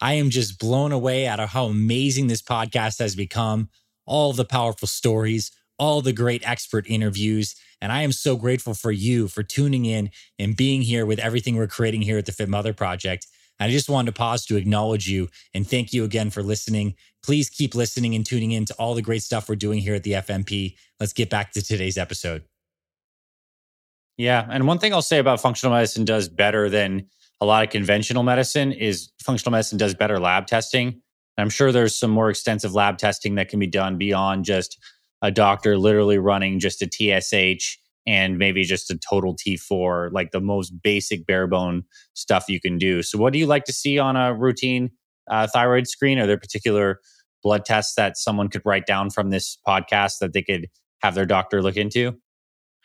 [0.00, 3.70] I am just blown away at how amazing this podcast has become,
[4.04, 7.54] all the powerful stories, all the great expert interviews.
[7.80, 11.56] And I am so grateful for you for tuning in and being here with everything
[11.56, 13.26] we're creating here at the Fit Mother Project.
[13.60, 16.94] I just wanted to pause to acknowledge you and thank you again for listening.
[17.22, 20.02] Please keep listening and tuning in to all the great stuff we're doing here at
[20.02, 20.76] the FMP.
[20.98, 22.44] Let's get back to today's episode.
[24.16, 24.46] Yeah.
[24.50, 27.06] And one thing I'll say about functional medicine does better than
[27.40, 31.00] a lot of conventional medicine is functional medicine does better lab testing.
[31.38, 34.78] I'm sure there's some more extensive lab testing that can be done beyond just
[35.22, 40.40] a doctor literally running just a TSH and maybe just a total T4, like the
[40.40, 43.02] most basic bare bone stuff you can do.
[43.02, 44.90] So, what do you like to see on a routine
[45.30, 46.18] uh, thyroid screen?
[46.18, 47.00] Are there particular
[47.42, 50.68] blood tests that someone could write down from this podcast that they could
[51.00, 52.18] have their doctor look into?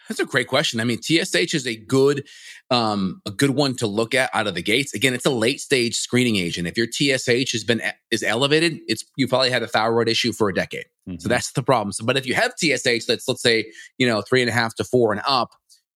[0.08, 0.80] That's a great question.
[0.80, 2.28] I mean, TSH is a good,
[2.70, 4.94] um, a good one to look at out of the gates.
[4.94, 6.68] Again, it's a late stage screening agent.
[6.68, 10.50] If your TSH has been is elevated, it's you probably had a thyroid issue for
[10.50, 10.86] a decade.
[11.08, 11.20] Mm-hmm.
[11.20, 11.92] So that's the problem.
[11.92, 14.76] So, but if you have TSH that's let's say you know three and a half
[14.76, 15.52] to four and up,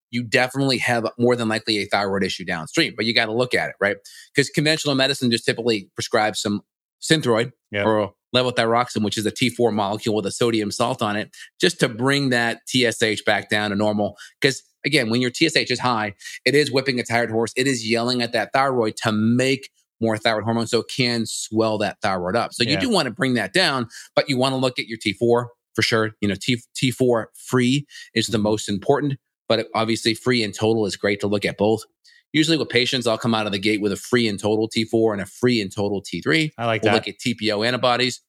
[0.10, 2.94] you definitely have more than likely a thyroid issue downstream.
[2.96, 3.98] But you got to look at it right
[4.34, 6.62] because conventional medicine just typically prescribes some
[7.02, 7.86] Synthroid Yep.
[7.86, 11.90] or levothyroxine, which is a T4 molecule with a sodium salt on it, just to
[11.90, 14.18] bring that TSH back down to normal.
[14.40, 16.14] Because again, when your TSH is high,
[16.46, 17.54] it is whipping a tired horse.
[17.56, 21.78] It is yelling at that thyroid to make more thyroid hormone, so it can swell
[21.78, 22.54] that thyroid up.
[22.54, 24.98] So you do want to bring that down, but you want to look at your
[24.98, 26.12] T4 for sure.
[26.22, 28.44] You know, T, T4 free is the mm-hmm.
[28.44, 31.84] most important, but obviously free and total is great to look at both.
[32.34, 35.14] Usually with patients, I'll come out of the gate with a free and total T4
[35.14, 36.52] and a free and total T3.
[36.58, 36.96] I like We'll that.
[36.96, 38.22] look at TPO antibodies.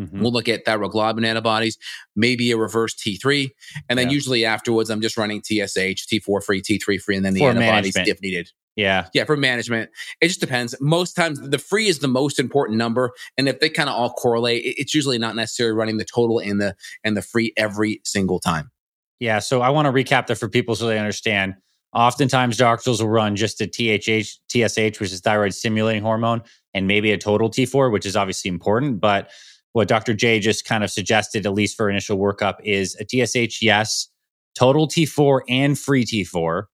[0.00, 0.20] Mhm.
[0.22, 1.76] We'll look at thyroglobulin antibodies,
[2.16, 3.50] maybe a reverse T3.
[3.88, 4.14] And then Yeah.
[4.14, 7.94] usually afterwards, I'm just running TSH, T4 free, T3 free, and then the For antibodies
[7.96, 8.08] management.
[8.08, 8.50] if needed.
[8.76, 9.08] Yeah.
[9.12, 9.90] Yeah, for management.
[10.22, 10.74] It just depends.
[10.80, 13.12] Most times the free is the most important number.
[13.36, 16.58] And if they kind of all correlate, it's usually not necessarily running the total and
[16.60, 18.70] the and the free every single time.
[19.18, 19.40] Yeah.
[19.40, 21.56] So I want to recap that for people so they understand.
[21.92, 27.10] Oftentimes, doctors will run just a THH, TSH, which is thyroid stimulating hormone, and maybe
[27.10, 29.00] a total T4, which is obviously important.
[29.00, 29.30] But
[29.72, 30.14] what Dr.
[30.14, 34.08] J just kind of suggested, at least for initial workup, is a TSH, yes,
[34.54, 36.64] total T4 and free T4,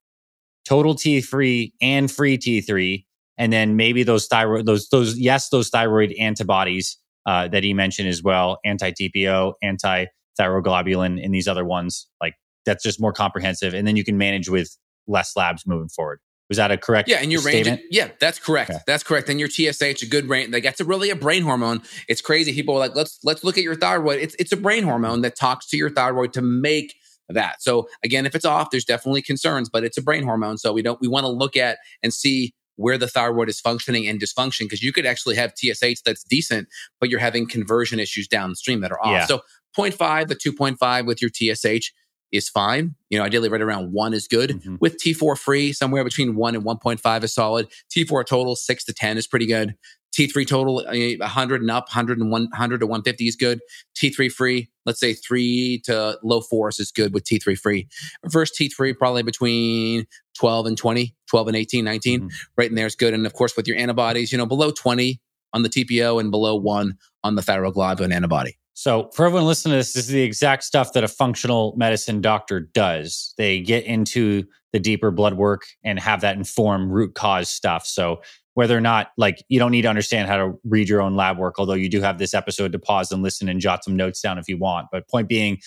[0.67, 3.05] total T3 and free T3,
[3.39, 8.07] and then maybe those thyroid, those, those, yes, those thyroid antibodies uh, that he mentioned
[8.07, 10.05] as well, anti TPO, anti
[10.39, 12.07] thyroglobulin, and these other ones.
[12.21, 13.73] Like that's just more comprehensive.
[13.73, 14.75] And then you can manage with
[15.07, 16.19] less labs moving forward.
[16.49, 17.67] Was that a correct Yeah, and your range.
[17.91, 18.69] Yeah, that's correct.
[18.69, 18.79] Okay.
[18.87, 19.27] That's correct.
[19.27, 20.53] And your TSH, a good range.
[20.53, 21.81] Like that's a really a brain hormone.
[22.07, 22.53] It's crazy.
[22.53, 24.19] People are like, let's let's look at your thyroid.
[24.21, 26.95] It's it's a brain hormone that talks to your thyroid to make
[27.27, 27.61] that.
[27.61, 30.57] So again, if it's off, there's definitely concerns, but it's a brain hormone.
[30.57, 34.07] So we don't we want to look at and see where the thyroid is functioning
[34.07, 36.69] and dysfunction because you could actually have TSH that's decent,
[37.01, 39.11] but you're having conversion issues downstream that are off.
[39.11, 39.25] Yeah.
[39.25, 39.41] So
[39.77, 41.91] 0.5 to 2.5 with your TSH
[42.31, 42.95] is fine.
[43.09, 44.61] You know, ideally right around one is good.
[44.61, 44.77] Mhm.
[44.79, 47.67] With T4 free, somewhere between one and 1.5 is solid.
[47.89, 49.75] T4 total, six to 10 is pretty good.
[50.13, 53.59] T3 total, uh, 100 and up, 100 and 100 to 150 is good.
[53.95, 57.87] T3 free, let's say three to low fours is good with T3 free.
[58.23, 60.05] Reverse T3, probably between
[60.37, 62.21] 12 and 20, 12 and 18, 19.
[62.21, 62.31] Mhm.
[62.57, 63.13] Right in there is good.
[63.13, 65.21] And of course, with your antibodies, you know, below 20
[65.53, 68.57] on the TPO and below one on the thyroglobulin antibody.
[68.79, 72.21] So, for everyone listening to this, this is the exact stuff that a functional medicine
[72.21, 73.33] doctor does.
[73.35, 77.87] They get into the deeper blood work and have that inform root cause stuff.
[77.87, 78.21] So,
[78.53, 81.39] whether or not, like, you don't need to understand how to read your own lab
[81.39, 84.21] work, although you do have this episode to pause and listen and jot some notes
[84.21, 84.89] down if you want.
[84.91, 85.57] But, point being,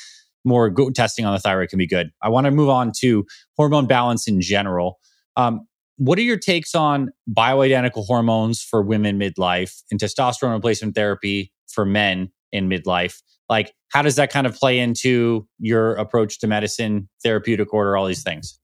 [0.44, 2.12] more go- testing on the thyroid can be good.
[2.22, 5.00] I want to move on to hormone balance in general.
[5.36, 11.52] Um, what are your takes on bioidentical hormones for women midlife and testosterone replacement therapy
[11.66, 13.20] for men in midlife?
[13.48, 18.06] Like, how does that kind of play into your approach to medicine, therapeutic order, all
[18.06, 18.58] these things?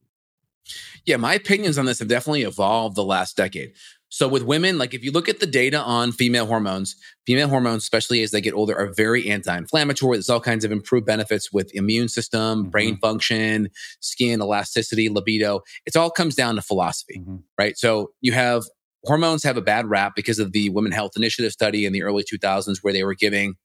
[1.04, 3.72] Yeah, my opinions on this have definitely evolved the last decade.
[4.08, 6.96] So with women, like if you look at the data on female hormones,
[7.26, 10.16] female hormones, especially as they get older, are very anti-inflammatory.
[10.16, 12.70] There's all kinds of improved benefits with immune system, mm-hmm.
[12.70, 13.68] brain function,
[14.00, 15.60] skin elasticity, libido.
[15.84, 17.36] It all comes down to philosophy, mm-hmm.
[17.58, 17.76] right?
[17.76, 18.64] So you have
[19.04, 22.24] hormones have a bad rap because of the Women Health Initiative study in the early
[22.24, 23.56] 2000s, where they were giving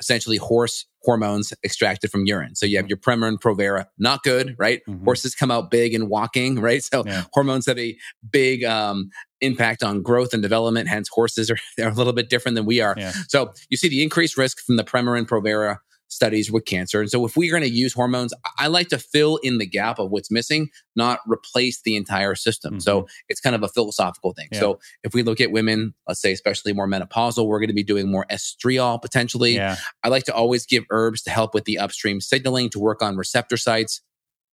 [0.00, 2.54] essentially horse hormones extracted from urine.
[2.54, 2.90] So you have mm-hmm.
[2.90, 4.80] your Premarin, Provera, not good, right?
[4.88, 5.04] Mm-hmm.
[5.04, 6.82] Horses come out big and walking, right?
[6.82, 7.24] So yeah.
[7.32, 7.96] hormones have a
[8.30, 9.10] big um,
[9.40, 10.88] impact on growth and development.
[10.88, 12.94] Hence, horses are they're a little bit different than we are.
[12.96, 13.12] Yeah.
[13.28, 15.78] So you see the increased risk from the Premarin, Provera
[16.10, 17.00] studies with cancer.
[17.00, 19.98] And so if we're going to use hormones, I like to fill in the gap
[19.98, 22.74] of what's missing, not replace the entire system.
[22.74, 22.80] Mm-hmm.
[22.80, 24.48] So it's kind of a philosophical thing.
[24.52, 24.60] Yeah.
[24.60, 27.84] So if we look at women, let's say especially more menopausal, we're going to be
[27.84, 29.54] doing more estriol potentially.
[29.54, 29.76] Yeah.
[30.02, 33.16] I like to always give herbs to help with the upstream signaling to work on
[33.16, 34.02] receptor sites.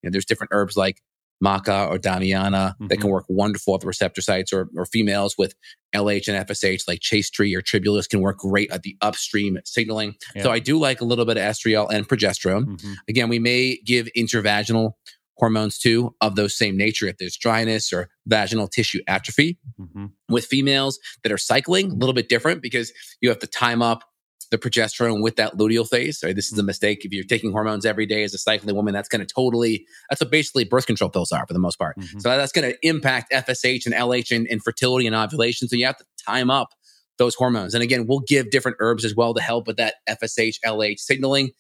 [0.03, 1.03] You know, there's different herbs like
[1.45, 2.87] maca or damiana mm-hmm.
[2.89, 5.55] that can work wonderful at the receptor sites or, or females with
[5.95, 10.15] LH and FSH like chaste tree or tribulus can work great at the upstream signaling.
[10.35, 10.45] Yeah.
[10.45, 12.65] So I do like a little bit of estriol and progesterone.
[12.65, 12.93] Mm-hmm.
[13.09, 14.93] Again, we may give intravaginal
[15.39, 19.59] hormones too of those same nature if there's dryness or vaginal tissue atrophy.
[19.79, 20.07] Mm-hmm.
[20.29, 24.03] With females that are cycling, a little bit different because you have to time up
[24.51, 26.21] the progesterone with that luteal phase.
[26.23, 26.35] Right?
[26.35, 26.67] This is a mm-hmm.
[26.67, 27.05] mistake.
[27.05, 30.21] If you're taking hormones every day as a cycling woman, that's going to totally, that's
[30.21, 31.99] what basically birth control pills are for the most part.
[31.99, 32.21] Mm-hmm.
[32.21, 35.69] So that's going to impact FSH and LH and, and fertility and ovulation.
[35.69, 36.71] So you have to time up
[37.19, 37.75] those hormones.
[37.75, 41.51] And again, we'll give different herbs as well to help with that FSH, LH signaling.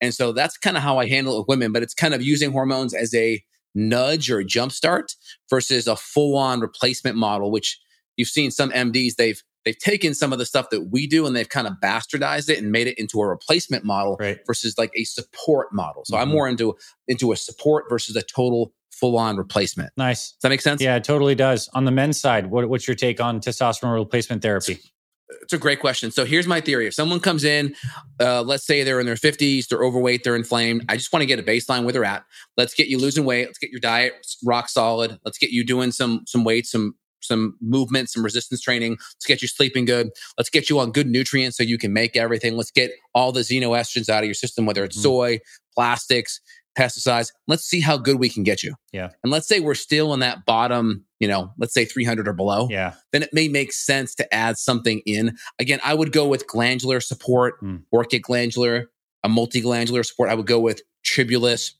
[0.00, 2.22] And so that's kind of how I handle it with women, but it's kind of
[2.22, 3.42] using hormones as a
[3.74, 5.12] nudge or a jump start
[5.48, 7.80] versus a full on replacement model, which
[8.16, 11.34] you've seen some MDs, they've they've taken some of the stuff that we do and
[11.34, 14.38] they've kind of bastardized it and made it into a replacement model right.
[14.46, 16.04] versus like a support model.
[16.04, 16.22] So mm-hmm.
[16.22, 16.76] I'm more into
[17.08, 19.90] into a support versus a total full on replacement.
[19.96, 20.32] Nice.
[20.32, 20.80] Does that make sense?
[20.80, 21.68] Yeah, it totally does.
[21.74, 24.78] On the men's side, what, what's your take on testosterone replacement therapy?
[25.42, 26.10] It's a great question.
[26.10, 26.86] So here's my theory.
[26.86, 27.74] If someone comes in,
[28.20, 30.84] uh, let's say they're in their 50s, they're overweight, they're inflamed.
[30.88, 32.24] I just want to get a baseline where they're at.
[32.56, 33.46] Let's get you losing weight.
[33.46, 35.18] Let's get your diet rock solid.
[35.24, 38.92] Let's get you doing some some weights, some some movement, some resistance training.
[38.92, 40.10] Let's get you sleeping good.
[40.38, 42.56] Let's get you on good nutrients so you can make everything.
[42.56, 45.02] Let's get all the xenoestrogens out of your system, whether it's mm.
[45.02, 45.38] soy,
[45.74, 46.40] plastics,
[46.78, 47.32] pesticides.
[47.46, 48.74] Let's see how good we can get you.
[48.92, 49.10] Yeah.
[49.22, 52.68] And let's say we're still in that bottom, you know, let's say 300 or below.
[52.70, 52.94] Yeah.
[53.12, 55.36] Then it may make sense to add something in.
[55.58, 57.82] Again, I would go with glandular support, mm.
[57.94, 58.90] orchic glandular,
[59.22, 60.30] a multi-glandular support.
[60.30, 61.74] I would go with tribulus.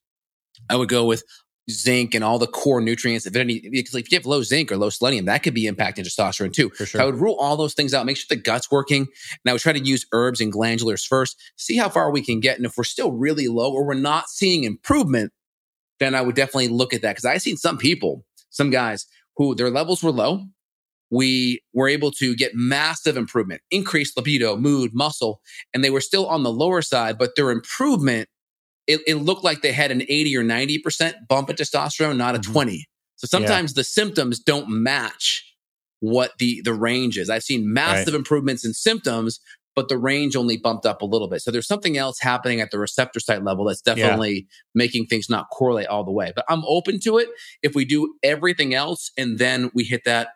[0.71, 1.25] I would go with
[1.71, 3.27] zinc and all the core nutrients.
[3.27, 6.05] If any, because if you have low zinc or low selenium, that could be impacting
[6.05, 6.71] testosterone too.
[6.75, 6.87] Sure.
[6.87, 9.03] So I would rule all those things out, make sure the gut's working.
[9.03, 12.41] And I would try to use herbs and glandulars first, see how far we can
[12.41, 12.57] get.
[12.57, 15.33] And if we're still really low or we're not seeing improvement,
[16.01, 17.13] then I would definitely look at that.
[17.13, 20.45] Because I've seen some people, some guys who their levels were low.
[21.11, 25.41] We were able to get massive improvement, increased libido, mood, muscle,
[25.73, 28.29] and they were still on the lower side, but their improvement
[28.87, 32.39] it, it looked like they had an 80 or 90% bump in testosterone, not a
[32.39, 32.53] mm-hmm.
[32.53, 32.87] 20.
[33.17, 33.81] So sometimes yeah.
[33.81, 35.45] the symptoms don't match
[36.01, 37.31] what the, the range is.
[37.31, 38.19] I've seen massive right.
[38.19, 39.41] improvements in symptoms,
[39.75, 41.41] but the range only bumped up a little bit.
[41.41, 44.43] So there's something else happening at the receptor site level that's definitely yeah.
[44.75, 46.33] making things not correlate all the way.
[46.35, 47.29] But I'm open to it
[47.63, 50.29] if we do everything else and then we hit that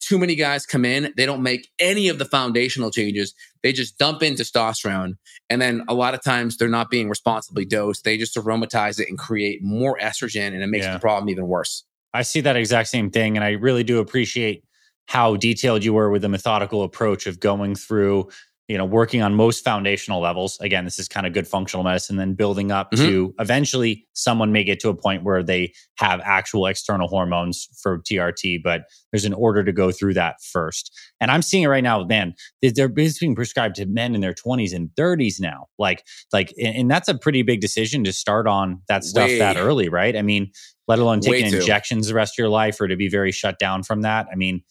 [0.00, 3.34] too many guys come in, they don't make any of the foundational changes.
[3.62, 5.16] They just dump in testosterone.
[5.50, 8.04] And then a lot of times they're not being responsibly dosed.
[8.04, 10.94] They just aromatize it and create more estrogen and it makes yeah.
[10.94, 11.84] the problem even worse.
[12.14, 13.36] I see that exact same thing.
[13.36, 14.64] And I really do appreciate
[15.06, 18.28] how detailed you were with the methodical approach of going through
[18.68, 20.58] you know working on most foundational levels.
[20.60, 23.04] Again this is kind of good functional medicine then building up mm-hmm.
[23.04, 27.98] to eventually someone may get to a point where they have actual external hormones for
[27.98, 30.96] trt but there's an order to go through that first.
[31.20, 34.74] And i'm seeing it right now man they're being prescribed to men in their 20s
[34.74, 35.66] and 30s now.
[35.78, 39.38] Like like and that's a pretty big decision to start on that stuff Way.
[39.38, 40.14] that early right?
[40.14, 40.52] I mean
[40.86, 43.82] let alone taking injections the rest of your life or to be very shut down
[43.82, 44.26] from that.
[44.30, 44.62] I mean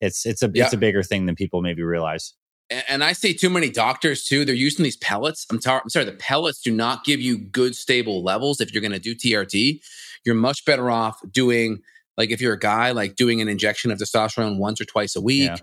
[0.00, 0.64] it's it's a yeah.
[0.64, 2.34] it's a bigger thing than people maybe realize
[2.70, 4.44] and I see too many doctors too.
[4.44, 5.46] They're using these pellets.
[5.50, 8.60] I'm, tar- I'm sorry, the pellets do not give you good stable levels.
[8.60, 9.80] If you're going to do TRT,
[10.24, 11.80] you're much better off doing
[12.16, 15.20] like if you're a guy, like doing an injection of testosterone once or twice a
[15.20, 15.56] week, yeah.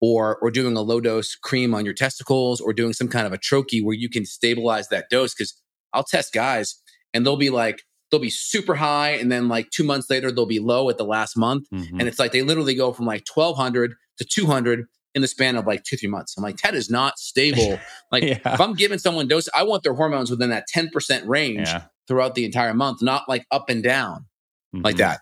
[0.00, 3.32] or or doing a low dose cream on your testicles, or doing some kind of
[3.32, 5.34] a troche where you can stabilize that dose.
[5.34, 5.54] Because
[5.92, 6.80] I'll test guys
[7.14, 10.44] and they'll be like they'll be super high, and then like two months later they'll
[10.46, 11.90] be low at the last month, Mhm.
[11.98, 15.28] and it's like they literally go from like twelve hundred to two hundred in the
[15.28, 16.34] span of like two three months.
[16.36, 17.78] I'm like that is not stable.
[18.12, 18.38] Like Yeah.
[18.54, 21.82] if I'm giving someone dose, I want their hormones within that ten percent range yeah.
[22.08, 24.26] throughout the entire month, not like up and down
[24.72, 24.98] like Mhm.
[24.98, 25.20] that.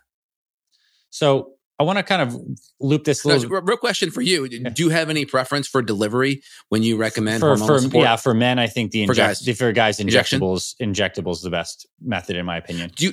[1.10, 2.36] So I want to kind of
[2.78, 5.80] loop this a little real real question for you: Do you have any preference for
[5.82, 8.02] delivery when you recommend for, for support?
[8.04, 8.58] yeah for men.
[8.58, 9.58] I think the For inject, guys.
[9.58, 10.40] for guys Injection?
[10.40, 12.90] injectables injectables the best method in my opinion.
[12.94, 13.12] Do you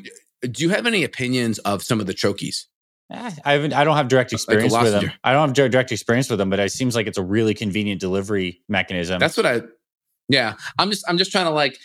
[0.51, 2.65] do you have any opinions of some of the troches?
[3.11, 3.73] Eh, I haven't.
[3.73, 5.11] I don't have direct experience with them.
[5.23, 8.01] I don't have direct experience with them, but it seems like it's a really convenient
[8.01, 9.19] delivery mechanism.
[9.19, 9.61] That's what I.
[10.29, 11.77] Yeah, I'm just I'm just trying to like.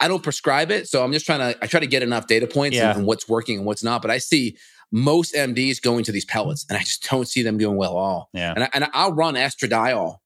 [0.00, 1.58] I don't prescribe it, so I'm just trying to.
[1.62, 2.90] I try to get enough data points Yeah.
[2.90, 4.00] and, and what's working and what's not.
[4.02, 4.56] But I see
[4.92, 7.96] most MDs going to these pellets, and I just don't see them doing well at
[8.00, 8.30] all.
[8.32, 8.52] yeah.
[8.54, 10.16] And I, and I'll run estradiol,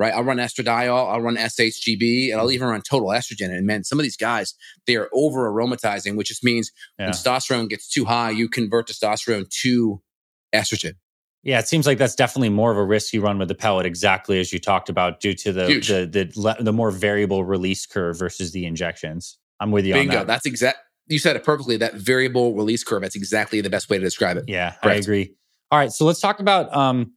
[0.00, 0.12] right?
[0.14, 3.50] I'll run estradiol, I'll run SHGB, and I'll even run total estrogen.
[3.56, 4.54] And man, some of these guys
[4.86, 7.06] they are over aromatizing, which just means Yeah.
[7.06, 10.02] when testosterone gets too high, you convert testosterone to
[10.54, 10.94] estrogen.
[11.42, 13.86] Yeah, it seems like that's definitely more of a risk you run with the pellet,
[13.86, 17.86] exactly as you talked about, due to the the the, le- the more variable release
[17.86, 19.38] curve versus the injections.
[19.60, 20.14] I'm with you on Bingo.
[20.16, 20.26] that.
[20.26, 20.78] That's exact.
[21.06, 21.76] You said it perfectly.
[21.78, 23.02] That variable release curve.
[23.02, 24.44] That's exactly the best way to describe it.
[24.48, 25.34] Yeah, I agree.
[25.70, 27.12] All right, so let's talk about um,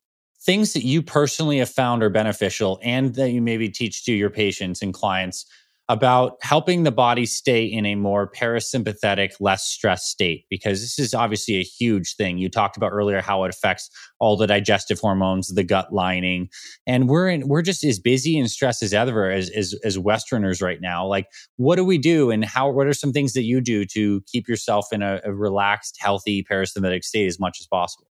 [0.46, 4.30] things that you personally have found are beneficial and that you maybe teach to your
[4.30, 5.46] patients and clients
[5.90, 10.46] about helping the body stay in a more parasympathetic, less stressed state.
[10.50, 12.38] Because this is obviously a huge thing.
[12.38, 13.90] You talked about earlier how it affects
[14.20, 16.50] all the digestive hormones, the gut lining,
[16.88, 20.62] and we're in we're just as busy and stressed as ever as as, as Westerners
[20.62, 21.06] right now.
[21.06, 21.28] Like,
[21.58, 22.70] what do we do, and how?
[22.72, 26.46] What are some things that you do to keep yourself in a, a relaxed, healthy
[26.50, 28.08] parasympathetic state as much as possible?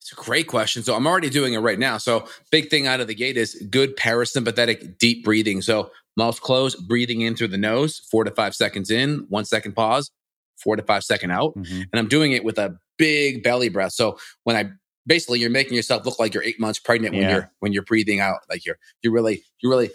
[0.00, 0.82] It's a great question.
[0.82, 1.98] So I'm already doing it right now.
[1.98, 5.60] So big thing out of the gate is good parasympathetic deep breathing.
[5.60, 9.72] So mouth closed, breathing in through the nose, four to five seconds in, one second
[9.72, 10.10] pause,
[10.56, 11.54] four to five second out.
[11.54, 11.82] Mm-hmm.
[11.92, 13.92] And I'm doing it with a big belly breath.
[13.92, 14.70] So when I
[15.06, 18.20] basically you're making yourself look like you're eight months pregnant when you're when you're breathing
[18.20, 18.38] out.
[18.48, 19.90] Like you're you're really you're really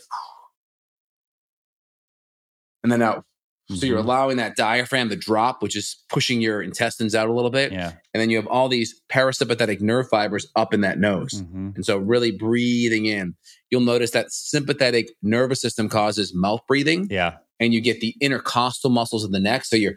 [2.84, 3.26] and then out.
[3.74, 4.04] So you're Mhm.
[4.04, 7.72] allowing that diaphragm to drop, which is pushing your intestines out a little bit.
[7.72, 7.94] yeah.
[8.14, 11.42] And then you have all these parasympathetic nerve fibers up in that nose.
[11.42, 11.76] Mhm.
[11.76, 13.36] And so really breathing in.
[13.72, 17.38] You'll notice that sympathetic nervous system causes mouth breathing Yeah.
[17.60, 19.66] and you get the intercostal muscles of the neck.
[19.66, 19.96] So you're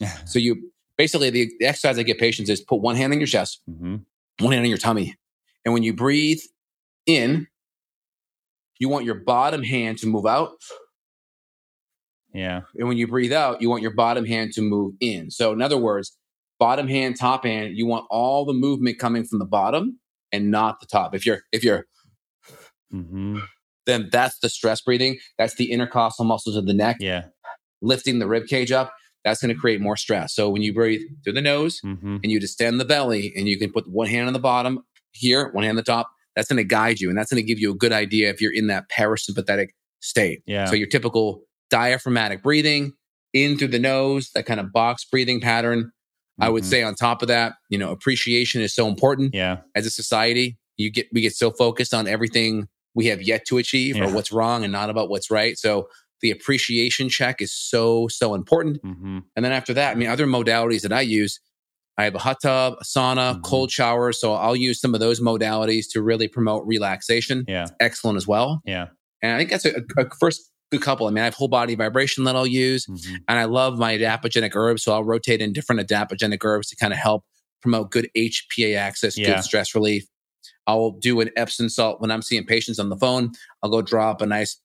[0.26, 3.60] so you basically the, exercise I get patients is put one hand on your chest,
[3.70, 4.06] Mhm.
[4.40, 5.16] one hand on your tummy.
[5.66, 6.40] And when you breathe
[7.04, 7.46] in,
[8.78, 10.52] you want your bottom hand to move out.
[12.34, 12.62] Yeah.
[12.78, 15.30] And when you breathe out, you want your bottom hand to move in.
[15.30, 16.16] So, in other words,
[16.58, 19.98] bottom hand, top hand, you want all the movement coming from the bottom
[20.30, 21.14] and not the top.
[21.14, 21.86] If you're, if you're,
[22.90, 23.38] hmm
[23.84, 25.18] then that's the stress breathing.
[25.38, 27.24] That's the intercostal muscles of the neck Yeah.
[27.80, 28.92] lifting the rib cage up.
[29.24, 30.34] That's going to create more stress.
[30.34, 33.58] So, when you breathe through the nose hmm and you distend the belly and you
[33.58, 36.58] can put one hand on the bottom here, one hand on the top, that's going
[36.58, 37.08] to guide you.
[37.08, 39.68] And that's going to give you a good idea if you're in that parasympathetic
[40.00, 40.42] state.
[40.46, 40.66] Yeah.
[40.66, 41.42] So your typical
[41.72, 42.92] diaphragmatic breathing
[43.32, 45.90] in through the nose, that kind of box breathing pattern.
[46.40, 46.66] I would Mhm.
[46.66, 49.58] say on top of that, you know, appreciation is so important Yeah.
[49.74, 50.58] as a society.
[50.76, 54.04] You get we get so focused on everything we have yet to achieve Yeah.
[54.04, 55.58] or what's wrong and not about what's right.
[55.58, 55.88] So
[56.20, 58.80] the appreciation check is so so important.
[58.82, 61.40] hmm And then after that, I mean, other modalities that I use,
[61.98, 63.42] I have a hot tub, a sauna, Mhm.
[63.42, 64.12] cold shower.
[64.12, 67.44] So I'll use some of those modalities to really promote relaxation.
[67.48, 67.66] Yeah.
[67.80, 68.60] Excellent as well.
[68.64, 68.88] Yeah.
[69.22, 71.06] And I think that's a, a first good couple.
[71.06, 73.96] I mean, I have whole body vibration that I'll use, hmm and I love my
[73.96, 74.82] adaptogenic herbs.
[74.82, 77.24] So I'll rotate in different adaptogenic herbs to kind of help
[77.60, 79.34] promote good HPA axis, Yeah.
[79.34, 80.04] good stress relief.
[80.66, 83.30] I'll do an Epsom salt when I'm seeing patients on the phone.
[83.62, 84.58] I'll go drop a nice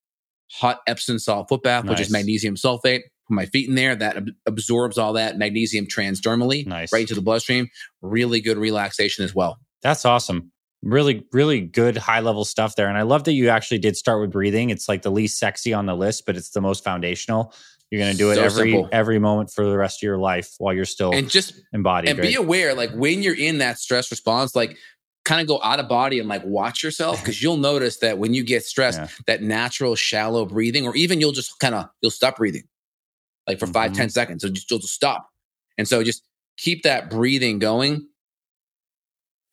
[0.51, 3.01] hot Epsom salt foot bath, which is magnesium sulfate.
[3.28, 3.95] Put my feet in there.
[3.95, 6.93] That ab- absorbs all that magnesium transdermally Nice.
[6.93, 7.68] right into the bloodstream.
[8.01, 9.60] Really good relaxation as well.
[9.82, 10.51] That's awesome.
[10.89, 12.88] Really, really good high level stuff there.
[12.88, 14.69] And I love that you actually did start with breathing.
[14.69, 17.53] It's like the least sexy on the list, but it's the most foundational.
[17.91, 18.89] You're going to do it So every simple.
[18.91, 22.09] every moment for the rest of your life while you're still And just embodied.
[22.11, 22.29] and right?
[22.29, 24.77] be aware, like when you're in that stress response, like
[25.25, 28.33] kind of go out of body and like watch yourself because you'll notice that when
[28.33, 29.07] you get stressed, Yeah.
[29.25, 32.63] that natural shallow breathing, or even you'll just kind of you'll stop breathing,
[33.45, 33.95] like for five Mhm.
[33.95, 34.41] ten seconds.
[34.41, 35.27] So just you'll just stop,
[35.77, 36.23] and so just
[36.57, 38.07] keep that breathing going,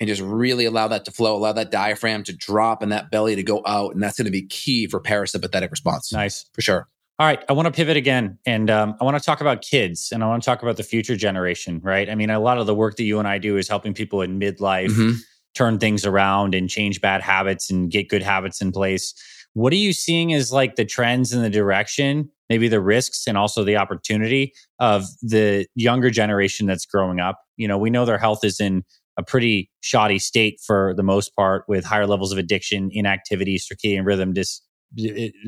[0.04, 3.34] and just really allow that to flow, allow that diaphragm to drop and that belly
[3.34, 6.44] to go out, and that's going to be key for parasympathetic response nice.
[6.52, 6.86] for sure.
[7.18, 10.10] All right, I want to pivot again, and um, I want to talk about kids,
[10.12, 11.80] and I want to talk about the future generation.
[11.82, 12.10] Right?
[12.10, 14.20] I mean, a lot of the work that you and I do is helping people
[14.20, 15.14] in midlife Mhm.
[15.54, 19.14] turn things around and change bad habits and get good habits in place.
[19.52, 23.38] What are you seeing as like the trends and the direction, maybe the risks and
[23.38, 27.38] also the opportunity of the younger generation that's growing up?
[27.56, 28.82] You know, we know their health is in
[29.16, 34.04] a pretty shoddy state for the most part with higher levels of addiction, inactivity, circadian
[34.04, 34.60] rhythm dis,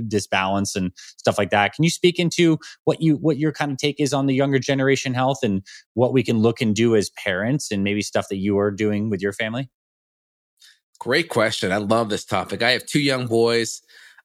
[0.09, 1.75] disbalance and stuff like that.
[1.75, 4.59] Can you speak into what you what your kind of take is on the younger
[4.59, 5.63] generation health and
[5.95, 9.11] what we can look and do as parents and maybe stuff that you are doing
[9.11, 9.69] with your family?
[10.99, 11.73] Great question.
[11.73, 12.63] I love this topic.
[12.63, 13.83] I have two young boys.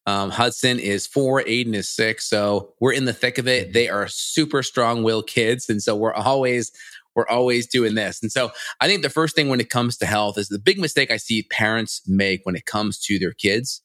[0.07, 2.27] Um, Hudson is four, Aiden is six.
[2.27, 3.73] So we're in the thick of it.
[3.73, 5.69] They are super strong willed kids.
[5.69, 6.71] And so we're always,
[7.15, 8.21] we're always doing this.
[8.21, 10.79] And so I think the first thing when it comes to health is the big
[10.79, 13.81] mistake I see parents make when it comes to their kids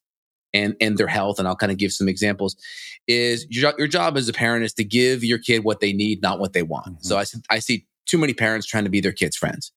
[0.54, 1.38] and, and their health.
[1.38, 2.56] And I'll kind of give some examples
[3.06, 6.22] is your, your job as a parent is to give your kid what they need,
[6.22, 6.86] not what they want.
[6.86, 7.02] Mm-hmm.
[7.02, 9.72] So I, I see too many parents trying to be their kids' friends.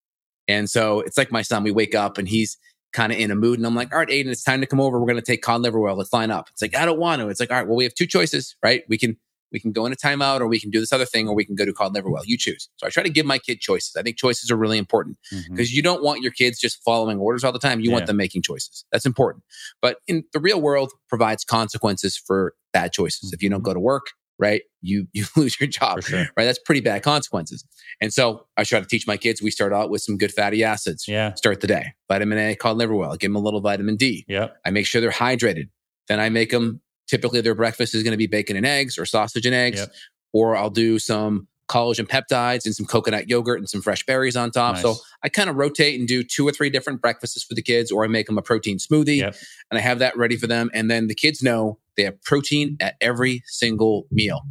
[0.47, 2.57] And so it's like my son, we wake up and he's,
[2.91, 3.59] kind of in a mood.
[3.59, 4.99] And I'm like, all right, Aiden, it's time to come over.
[4.99, 5.95] We're going to take cod liver oil.
[5.95, 6.49] Let's line up.
[6.51, 7.29] It's like, I don't want to.
[7.29, 8.83] It's like, all right, well, we have two choices, right?
[8.89, 9.17] We can,
[9.51, 11.45] we can go in a timeout or we can do this other thing or we
[11.45, 12.21] can go to liver oil.
[12.25, 12.69] You choose.
[12.77, 13.95] So I try to give my kid choices.
[13.95, 15.75] I think choices are really important because mm-hmm.
[15.75, 17.79] you don't want your kids just following orders all the time.
[17.79, 17.95] You yeah.
[17.95, 18.85] want them making choices.
[18.91, 19.43] That's important.
[19.81, 23.29] But in the real world provides consequences for bad choices.
[23.29, 23.35] Mm-hmm.
[23.35, 23.65] If you don't mm-hmm.
[23.65, 24.07] go to work,
[24.39, 24.61] right?
[24.81, 26.27] You you lose your job, sure.
[26.35, 26.45] right?
[26.45, 27.63] That's pretty bad consequences.
[28.01, 29.41] And so I try to teach my kids.
[29.41, 31.07] We start out with some good fatty acids.
[31.07, 31.33] Yeah.
[31.35, 31.93] Start the day.
[32.07, 33.15] Vitamin A, liver oil.
[33.17, 34.25] Give them a little vitamin D.
[34.27, 34.47] Yeah.
[34.65, 35.69] I make sure they're hydrated.
[36.07, 36.81] Then I make them.
[37.09, 39.91] Typically, their breakfast is going to be bacon and eggs, or sausage and eggs, yep.
[40.31, 44.51] or I'll do some collagen peptides and some coconut yogurt and some fresh berries on
[44.51, 44.73] top.
[44.75, 44.83] Nice.
[44.83, 47.91] So I kind of rotate and do two or three different breakfasts for the kids,
[47.91, 49.35] or I make them a protein smoothie yep.
[49.69, 50.69] and I have that ready for them.
[50.73, 54.41] And then the kids know they have protein at every single meal.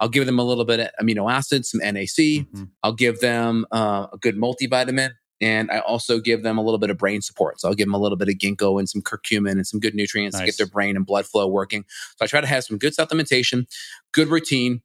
[0.00, 2.06] I'll give them a little bit of amino acids, some NAC.
[2.06, 2.64] Mm-hmm.
[2.84, 5.10] I'll give them uh, a good multivitamin.
[5.40, 7.60] And I also give them a little bit of brain support.
[7.60, 9.94] So I'll give them a little bit of ginkgo and some curcumin and some good
[9.94, 10.40] nutrients nice.
[10.40, 11.84] to get their brain and blood flow working.
[12.16, 13.66] So I try to have some good supplementation,
[14.12, 14.82] good routine,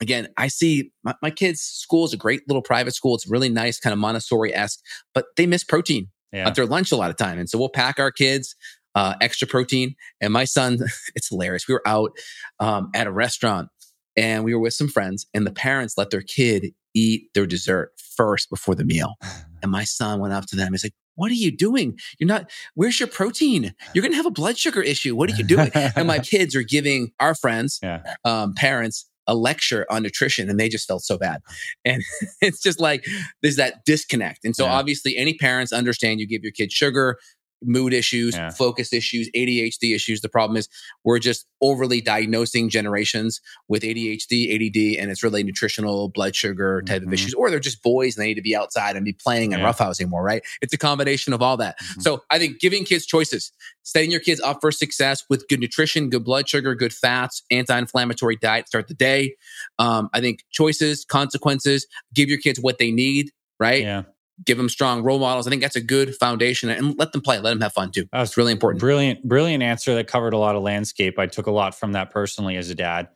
[0.00, 3.14] again, I see my, my kids' school is a great little private school.
[3.14, 4.80] It's really nice, kind of Montessori esque,
[5.14, 6.48] but they miss protein yeah.
[6.48, 7.38] at their lunch a lot of time.
[7.38, 8.56] And so we'll pack our kids
[8.94, 9.94] uh, extra protein.
[10.20, 10.78] And my son,
[11.14, 11.68] it's hilarious.
[11.68, 12.12] We were out
[12.58, 13.68] um, at a restaurant
[14.16, 17.92] and we were with some friends, and the parents let their kid eat their dessert
[17.96, 19.14] first before the meal.
[19.62, 20.72] And my son went up to them.
[20.72, 21.98] He's like, what are you doing?
[22.18, 23.74] You're not, where's your protein?
[23.94, 25.14] You're going to have a blood sugar issue.
[25.14, 25.70] What are you doing?
[25.74, 28.02] and my kids are giving our friends, yeah.
[28.24, 31.40] um, parents, a lecture on nutrition and they just felt so bad.
[31.84, 32.02] And
[32.40, 33.04] it's just like
[33.42, 34.44] there's that disconnect.
[34.44, 34.72] And so yeah.
[34.72, 37.18] obviously any parents understand you give your kid sugar,
[37.62, 38.50] mood issues, yeah.
[38.50, 40.20] focus issues, ADHD issues.
[40.20, 40.68] The problem is
[41.04, 47.00] we're just overly diagnosing generations with ADHD, ADD, and it's really nutritional, blood sugar type
[47.00, 47.08] mm-hmm.
[47.08, 49.52] of issues, or they're just boys and they need to be outside and be playing
[49.52, 49.72] and yeah.
[49.72, 50.42] roughhousing more, right?
[50.62, 51.78] It's a combination of all that.
[51.78, 52.00] Mm-hmm.
[52.00, 53.52] So I think giving kids choices,
[53.82, 58.36] setting your kids up for success with good nutrition, good blood sugar, good fats, anti-inflammatory
[58.36, 59.36] diet, start the day.
[59.78, 63.82] Um, I think choices, consequences, give your kids what they need, right?
[63.82, 64.02] Yeah
[64.44, 65.46] give them strong role models.
[65.46, 68.06] I think that's a good foundation and let them play, let them have fun too.
[68.12, 68.80] That's really important.
[68.80, 71.18] Brilliant, brilliant answer that covered a lot of landscape.
[71.18, 73.08] I took a lot from that personally as a dad.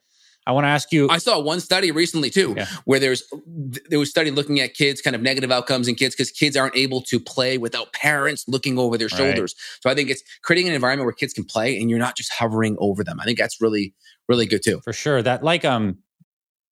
[0.47, 1.09] I want to ask you.
[1.09, 2.67] I saw one study recently too, yeah.
[2.85, 3.23] where there's
[3.89, 6.77] there was study looking at kids, kind of negative outcomes in kids because kids aren't
[6.77, 9.55] able to play without parents looking over their shoulders.
[9.57, 9.83] Right.
[9.83, 12.31] So I think it's creating an environment where kids can play and you're not just
[12.31, 13.21] hovering over them.
[13.21, 13.95] I think that's really
[14.29, 14.81] really good too.
[14.85, 15.23] For sure.
[15.23, 15.99] That like um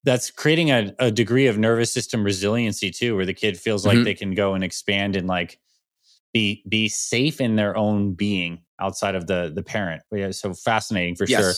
[0.03, 3.95] that's creating a, a degree of nervous system resiliency too, where the kid feels like
[3.95, 4.03] mm-hmm.
[4.03, 5.59] they can go and expand and like
[6.33, 10.01] be be safe in their own being outside of the the parent.
[10.11, 11.41] Yeah, so fascinating for yes.
[11.41, 11.53] sure.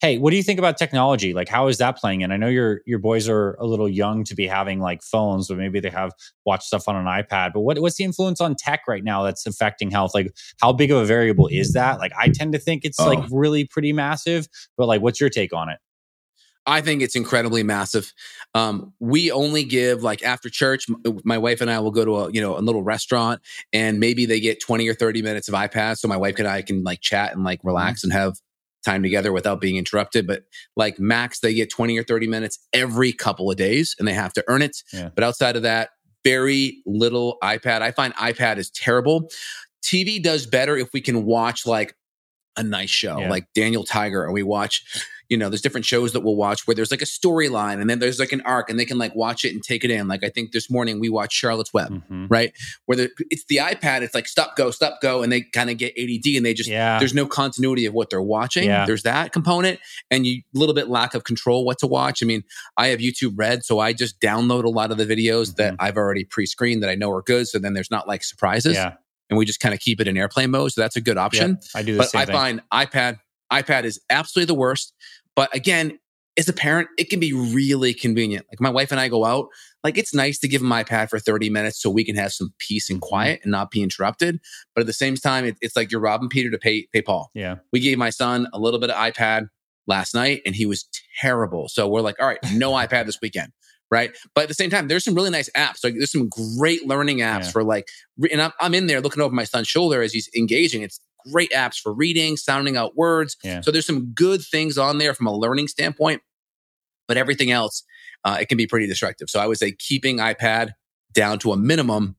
[0.00, 1.32] Hey, what do you think about technology?
[1.32, 2.22] Like, how is that playing?
[2.22, 5.48] And I know your your boys are a little young to be having like phones,
[5.48, 6.12] but maybe they have
[6.44, 7.52] watched stuff on an iPad.
[7.54, 10.14] But what, what's the influence on tech right now that's affecting health?
[10.14, 12.00] Like, how big of a variable is that?
[12.00, 13.06] Like, I tend to think it's oh.
[13.06, 14.46] like really pretty massive.
[14.76, 15.78] But like, what's your take on it?
[16.66, 18.12] I think it's incredibly massive.
[18.54, 20.86] Um, we only give like after church,
[21.24, 23.40] my wife and I will go to a you know a little restaurant,
[23.72, 26.62] and maybe they get twenty or thirty minutes of iPad, so my wife and I
[26.62, 28.12] can like chat and like relax mm-hmm.
[28.12, 28.34] and have
[28.84, 30.26] time together without being interrupted.
[30.26, 30.44] But
[30.76, 34.32] like max, they get twenty or thirty minutes every couple of days, and they have
[34.34, 34.76] to earn it.
[34.92, 35.10] Yeah.
[35.14, 35.90] But outside of that,
[36.24, 37.82] very little iPad.
[37.82, 39.30] I find iPad is terrible.
[39.82, 41.94] TV does better if we can watch like
[42.56, 43.28] a nice show yeah.
[43.28, 44.82] like Daniel Tiger, or we watch
[45.28, 47.98] you know, there's different shows that we'll watch where there's like a storyline and then
[47.98, 50.06] there's like an arc and they can like watch it and take it in.
[50.06, 52.26] Like I think this morning we watched Charlotte's Web, mm-hmm.
[52.28, 52.52] right?
[52.86, 55.22] Where the, it's the iPad, it's like stop, go, stop, go.
[55.22, 56.98] And they kind of get ADD and they just, yeah.
[56.98, 58.64] there's no continuity of what they're watching.
[58.64, 58.84] Yeah.
[58.84, 62.22] There's that component and you a little bit lack of control what to watch.
[62.22, 62.42] I mean,
[62.76, 65.56] I have YouTube Red, so I just download a lot of the videos mm-hmm.
[65.56, 67.48] that I've already pre-screened that I know are good.
[67.48, 68.74] So then there's not like surprises.
[68.76, 68.94] Yeah.
[69.30, 70.72] And we just kind of keep it in airplane mode.
[70.72, 71.58] So that's a good option.
[71.74, 72.34] Yeah, I do but I thing.
[72.34, 73.18] find iPad
[73.52, 74.93] iPad is absolutely the worst.
[75.36, 75.98] But again,
[76.36, 78.46] as a parent, it can be really convenient.
[78.50, 79.48] Like my wife and I go out,
[79.84, 82.52] like it's nice to give them iPad for 30 minutes so we can have some
[82.58, 83.08] peace and mm-hmm.
[83.08, 84.40] quiet and not be interrupted.
[84.74, 87.30] But at the same time, it, it's like you're robbing Peter to pay, pay Paul.
[87.34, 87.56] Yeah.
[87.72, 89.48] We gave my son a little bit of iPad
[89.86, 90.88] last night and he was
[91.20, 91.68] terrible.
[91.68, 93.52] So we're like, all right, no iPad this weekend.
[93.90, 94.16] Right.
[94.34, 95.84] But at the same time, there's some really nice apps.
[95.84, 97.50] Like there's some great learning apps Yeah.
[97.50, 97.86] for like,
[98.32, 100.82] and I'm, I'm in there looking over my son's shoulder as he's engaging.
[100.82, 100.98] It's
[101.30, 103.36] great apps for reading, sounding out words.
[103.42, 103.60] Yeah.
[103.60, 106.22] So there's some good things on there from a learning standpoint,
[107.08, 107.82] but everything else,
[108.24, 109.28] uh, it can be pretty destructive.
[109.30, 110.70] So I would say keeping iPad
[111.12, 112.16] down to a minimum.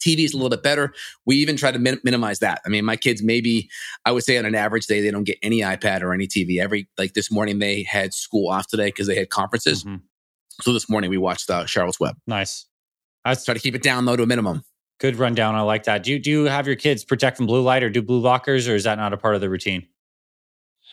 [0.00, 0.94] TV is a little bit better.
[1.26, 2.60] We even try to min- minimize that.
[2.64, 3.68] I mean, my kids maybe
[4.04, 6.60] I would say on an average day they don't get any iPad or any TV.
[6.60, 9.82] Every like this morning they had school off today because they had conferences.
[9.82, 10.02] Mhm.
[10.60, 12.16] So this morning we watched uh, Charlotte's Web.
[12.28, 12.66] Nice.
[13.24, 14.62] That's Try to keep it down low to a minimum.
[14.98, 15.54] Good rundown.
[15.54, 16.02] I like that.
[16.02, 18.68] Do you, do you have your kids protect from blue light or do blue blockers
[18.70, 19.86] or is that not a part of the routine?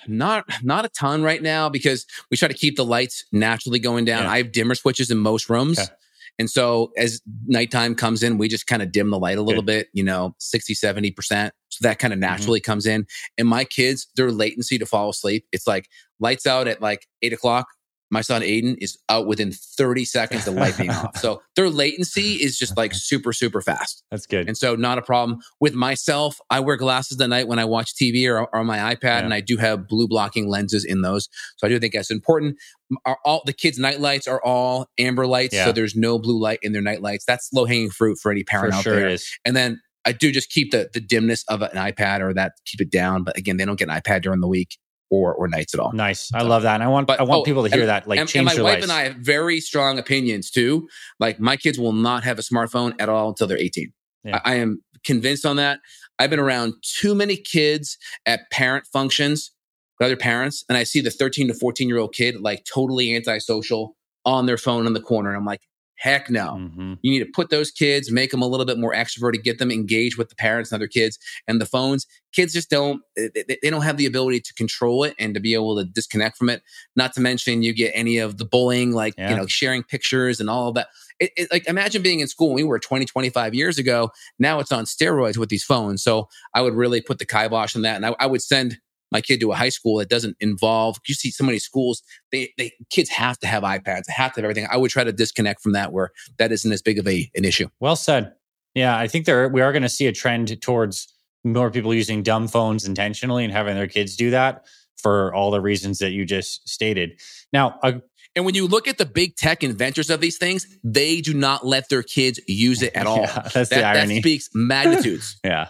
[0.07, 4.05] Not not a ton right now because we try to keep the lights naturally going
[4.05, 4.23] down.
[4.23, 4.31] Yeah.
[4.31, 5.79] I have dimmer switches in most rooms.
[5.79, 5.89] Okay.
[6.37, 9.63] And so as nighttime comes in, we just kind of dim the light a little
[9.63, 11.49] bit, you know, 60, 70%.
[11.69, 12.21] So that kind of Mm-hmm.
[12.29, 13.07] naturally comes in.
[13.37, 15.87] And my kids, their latency to fall asleep, it's like
[16.19, 17.67] lights out at like eight o'clock.
[18.15, 21.17] My son Aiden is out within 30 seconds of light being off.
[21.25, 24.03] So their latency is just like super, super fast.
[24.09, 24.47] That's good.
[24.47, 26.39] And so not a problem with myself.
[26.49, 29.25] I wear glasses at night when I watch TV or, or on my iPad, Yeah.
[29.25, 31.27] and I do have blue blocking lenses in those.
[31.57, 32.57] So I do think that's important.
[33.05, 35.65] Are all the kids' night lights are all amber lights, Yeah.
[35.65, 37.25] so there's no blue light in their night lights.
[37.25, 39.17] That's low hanging fruit for any For parent out sure there.
[39.43, 42.79] And then I do just keep the the dimness of an iPad or that keep
[42.79, 43.23] it down.
[43.23, 44.77] But again, they don't get an iPad during the week
[45.09, 45.91] or or nights at all.
[45.93, 46.31] Nice.
[46.33, 46.75] I love that.
[46.75, 48.07] And I want But- I want oh, people to hear and- that.
[48.07, 48.83] Like and, and change my their wife lives.
[48.85, 50.87] and I have very strong opinions too.
[51.19, 53.93] Like my kids will not have a smartphone at all until they're 18.
[54.23, 54.39] Yeah.
[54.43, 55.79] I, I am convinced on that.
[56.17, 59.51] I've been around too many kids at parent functions
[59.99, 63.15] with other parents, and I see the 13 to 14 year old kid like totally
[63.15, 63.95] antisocial
[64.25, 65.29] on their phone in the corner.
[65.29, 65.61] And I'm like,
[65.95, 66.57] heck no.
[66.59, 66.97] Mhm.
[67.01, 69.71] You need to put those kids, make them a little bit more extroverted, get them
[69.71, 71.17] engaged with the parents and other kids
[71.47, 72.05] and the phones.
[72.33, 75.39] Kids just don't, they, they- they don't have the ability to control it and to
[75.39, 76.61] be able to disconnect from it.
[76.95, 79.29] Not to mention you get any of the bullying, like, Yeah.
[79.31, 80.87] you know, sharing pictures and all of that.
[81.19, 84.11] It, it, like imagine being in school when we were 20, 25 years ago.
[84.37, 86.03] Now it's on steroids with these phones.
[86.03, 87.95] So I would really put the kibosh on that.
[87.95, 88.79] And I, I would send
[89.11, 92.01] my kid to a high school that doesn't involve, you see so many schools,
[92.31, 94.67] they, they kids have to have iPads, they have to have everything.
[94.69, 97.45] I would try to disconnect from that where that isn't as big of a an
[97.45, 97.69] issue.
[97.79, 98.33] Well said.
[98.73, 101.07] Yeah, I think there we are going to see a trend towards
[101.43, 104.65] more people using dumb phones intentionally and having their kids do that
[104.97, 107.19] for all the reasons that you just stated.
[107.53, 107.99] Now, uh,
[108.35, 111.65] And when you look at the big tech inventors of these things, they do not
[111.65, 113.19] let their kids use it at all.
[113.19, 114.19] yeah, that's the that, that irony.
[114.19, 115.37] speaks magnitudes.
[115.45, 115.67] yeah,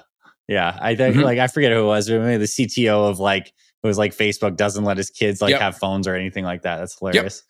[0.48, 0.78] yeah.
[0.82, 1.24] I think Mhm.
[1.24, 4.16] like I forget who it was, but maybe the CTO of like it was like
[4.16, 5.62] Facebook doesn't let his kids like Yep.
[5.62, 6.78] have phones or anything like that.
[6.78, 7.44] That's hilarious.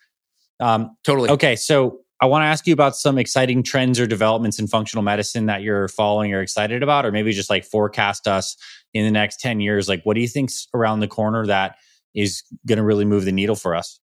[0.60, 1.30] Um, totally.
[1.30, 5.02] Okay, so I want to ask you about some exciting trends or developments in functional
[5.02, 8.56] medicine that you're following or excited about, or maybe just like forecast us
[8.94, 9.86] in the next 10 years.
[9.88, 11.76] Like, what do you think's around the corner that
[12.14, 14.00] is going to really move the needle for us?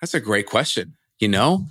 [0.00, 0.96] That's a great question.
[1.18, 1.66] You know,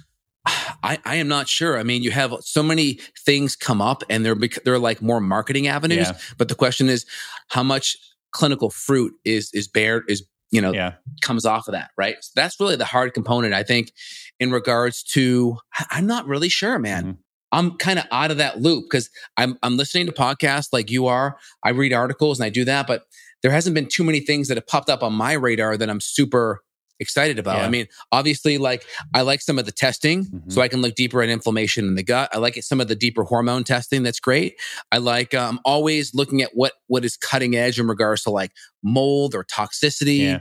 [0.83, 1.77] I, I am not sure.
[1.79, 5.21] I mean, you have so many things come up and they're, bec- they're like more
[5.21, 6.07] marketing avenues.
[6.09, 6.17] Yeah.
[6.37, 7.05] But the question is
[7.49, 7.97] how much
[8.31, 10.93] clinical fruit is, is bared, is, you know, Yeah.
[11.21, 12.17] comes off of that, right?
[12.21, 13.91] So that's really the hard component, I think,
[14.39, 15.57] in regards to,
[15.89, 17.03] I'm not really sure, man.
[17.05, 17.17] Mhm.
[17.51, 21.05] I'm kind of out of that loop because I'm, I'm listening to podcasts like you
[21.05, 21.37] are.
[21.63, 23.03] I read articles and I do that, but
[23.43, 25.99] there hasn't been too many things that have popped up on my radar that I'm
[26.01, 26.61] super
[27.03, 27.57] excited about.
[27.57, 27.65] Yeah.
[27.65, 28.83] I mean, obviously, like
[29.13, 30.51] I like some of the testing Mhm.
[30.51, 32.29] so I can look deeper at inflammation in the gut.
[32.33, 34.01] I like it, some of the deeper hormone testing.
[34.01, 34.55] That's great.
[34.91, 38.51] I like, um, always looking at what, what is cutting edge in regards to like
[38.81, 40.39] mold or toxicity Yeah.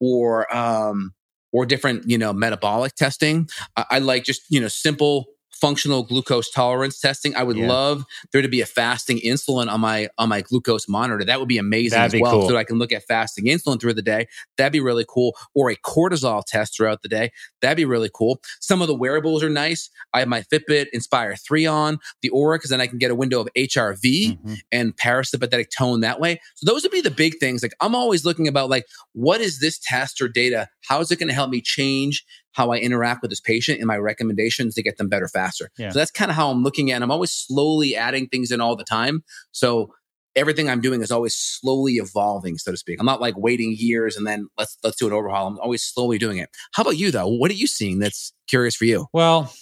[0.00, 1.12] or um
[1.52, 5.26] or different you know metabolic testing I, I like just you know simple
[5.60, 7.68] functional glucose tolerance testing i would Yeah.
[7.68, 11.48] love there to be a fasting insulin on my on my glucose monitor that would
[11.48, 12.48] be amazing That'd as be well cool.
[12.48, 14.26] so i can look at fasting insulin through the day
[14.56, 17.30] that'd be really cool or a cortisol test throughout the day
[17.62, 21.34] that'd be really cool some of the wearables are nice i have my fitbit inspire
[21.36, 24.58] 3 on the Oura because then i can get a window of hrv Mhm.
[24.72, 26.40] and parasympathetic tone that way.
[26.54, 27.62] So those would be the big things.
[27.62, 30.68] Like I'm always looking about like what is this test or data?
[30.88, 32.24] How is it going to help me change
[32.54, 35.70] how I interact with this patient and my recommendations to get them better faster?
[35.78, 35.90] Yeah.
[35.90, 37.00] So that's kind of how I'm looking at.
[37.00, 37.04] it.
[37.04, 39.22] I'm always slowly adding things in all the time.
[39.52, 39.92] So
[40.36, 42.98] everything I'm doing is always slowly evolving, so to speak.
[42.98, 45.46] I'm not like waiting years and then let's let's do an overhaul.
[45.46, 46.48] I'm always slowly doing it.
[46.72, 47.28] How about you though?
[47.28, 49.06] What are you seeing that's curious for you?
[49.12, 49.52] Well,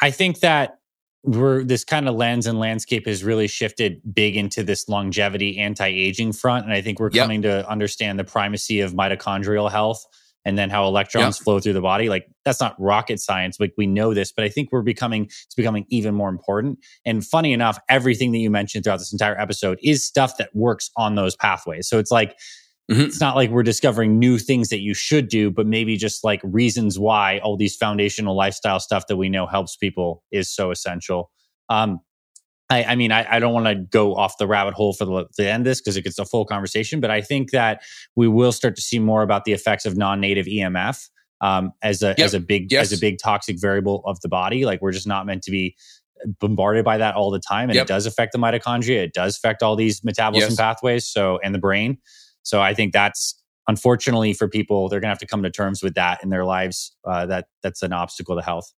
[0.00, 0.78] I think that
[1.24, 6.32] we're this kind of lens and landscape has really shifted big into this longevity anti-aging
[6.32, 7.22] front and i think we're Yep.
[7.22, 10.04] coming to understand the primacy of mitochondrial health
[10.44, 13.86] and then how electrons flow through the body like that's not rocket science like we
[13.86, 17.78] know this but i think we're becoming it's becoming even more important and funny enough
[17.88, 21.88] everything that you mentioned throughout this entire episode is stuff that works on those pathways
[21.88, 22.36] so it's like
[22.90, 23.06] Mhm.
[23.06, 26.40] it's not like we're discovering new things that you should do, but maybe just like
[26.42, 31.30] reasons why all these foundational lifestyle stuff that we know helps people is so essential.
[31.68, 32.00] Um,
[32.72, 35.26] I, I mean, I, I don't want to go off the rabbit hole for the,
[35.36, 37.82] the end of this because it gets a full conversation, but I think that
[38.16, 41.08] we will start to see more about the effects of non-native EMF
[41.40, 42.18] um, as a Yep.
[42.20, 42.92] as a big Yes.
[42.92, 44.64] as a big toxic variable of the body.
[44.64, 45.76] Like we're just not meant to be
[46.40, 47.86] bombarded by that all the time, and Yep.
[47.86, 49.02] it does affect the mitochondria.
[49.04, 50.56] It does affect all these metabolism Yes.
[50.56, 51.06] pathways.
[51.08, 51.98] So and the brain.
[52.42, 53.34] So I think that's
[53.68, 56.94] unfortunately for people, they're gonna have to come to terms with that in their lives.
[57.04, 58.72] Uh, that that's an obstacle to health.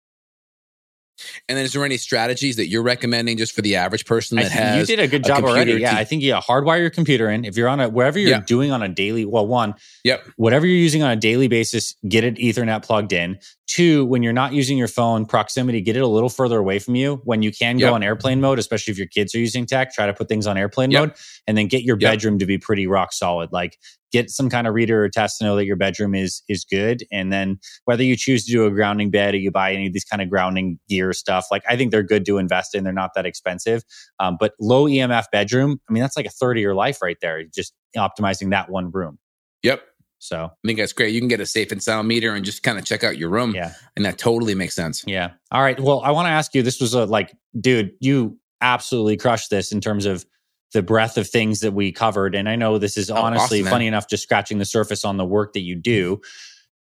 [1.48, 4.44] And then is there any strategies that you're recommending just for the average person I
[4.44, 5.74] that think has you did a good a job already.
[5.74, 7.46] Yeah, to- I think you hardwire your computer in.
[7.46, 8.42] If you're on a wherever you're Yeah.
[8.46, 10.24] doing on a daily, well, one, Yep.
[10.38, 13.38] whatever you're using on a daily basis, get it Ethernet plugged in.
[13.68, 16.96] Two, when you're not using your phone, proximity, get it a little further away from
[16.96, 17.22] you.
[17.24, 17.94] When you can go Yep.
[17.94, 20.58] on airplane mode, especially if your kids are using tech, try to put things on
[20.58, 21.00] airplane Yep.
[21.02, 21.12] mode
[21.48, 22.12] and then get your Yep.
[22.12, 23.52] bedroom to be pretty rock solid.
[23.52, 23.78] Like
[24.14, 27.04] get some kind of reader or test to know that your bedroom is is good.
[27.12, 29.94] And then whether you choose to do a grounding bed or you buy any of
[29.94, 32.84] these kind of grounding gear stuff, like I think they're good to invest in.
[32.84, 33.84] They're not that expensive.
[34.20, 37.18] Um, but low EMF bedroom, I mean, that's like a third of your life right
[37.22, 39.18] there, just optimizing that one room.
[39.64, 39.82] Yep.
[40.20, 41.14] So I think that's great.
[41.14, 43.30] You can get a safe and sound meter and just kind of check out your
[43.30, 43.54] room.
[43.54, 43.74] yeah.
[43.98, 45.04] And that totally makes sense.
[45.06, 45.32] Yeah.
[45.52, 45.78] All right.
[45.78, 49.74] Well, I want to ask you this was a like, dude, you absolutely crushed this
[49.74, 50.26] in terms of
[50.74, 52.36] the breadth of things that we covered.
[52.36, 55.18] And I know this is Oh, honestly awesome, funny enough, just scratching the surface on
[55.18, 56.20] the work that you do.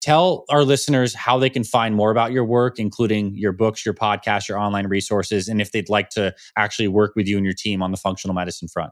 [0.00, 3.94] Tell our listeners how they can find more about your work, including your books, your
[3.94, 7.54] podcast, your online resources, and if they'd like to actually work with you and your
[7.54, 8.90] team on the functional medicine front.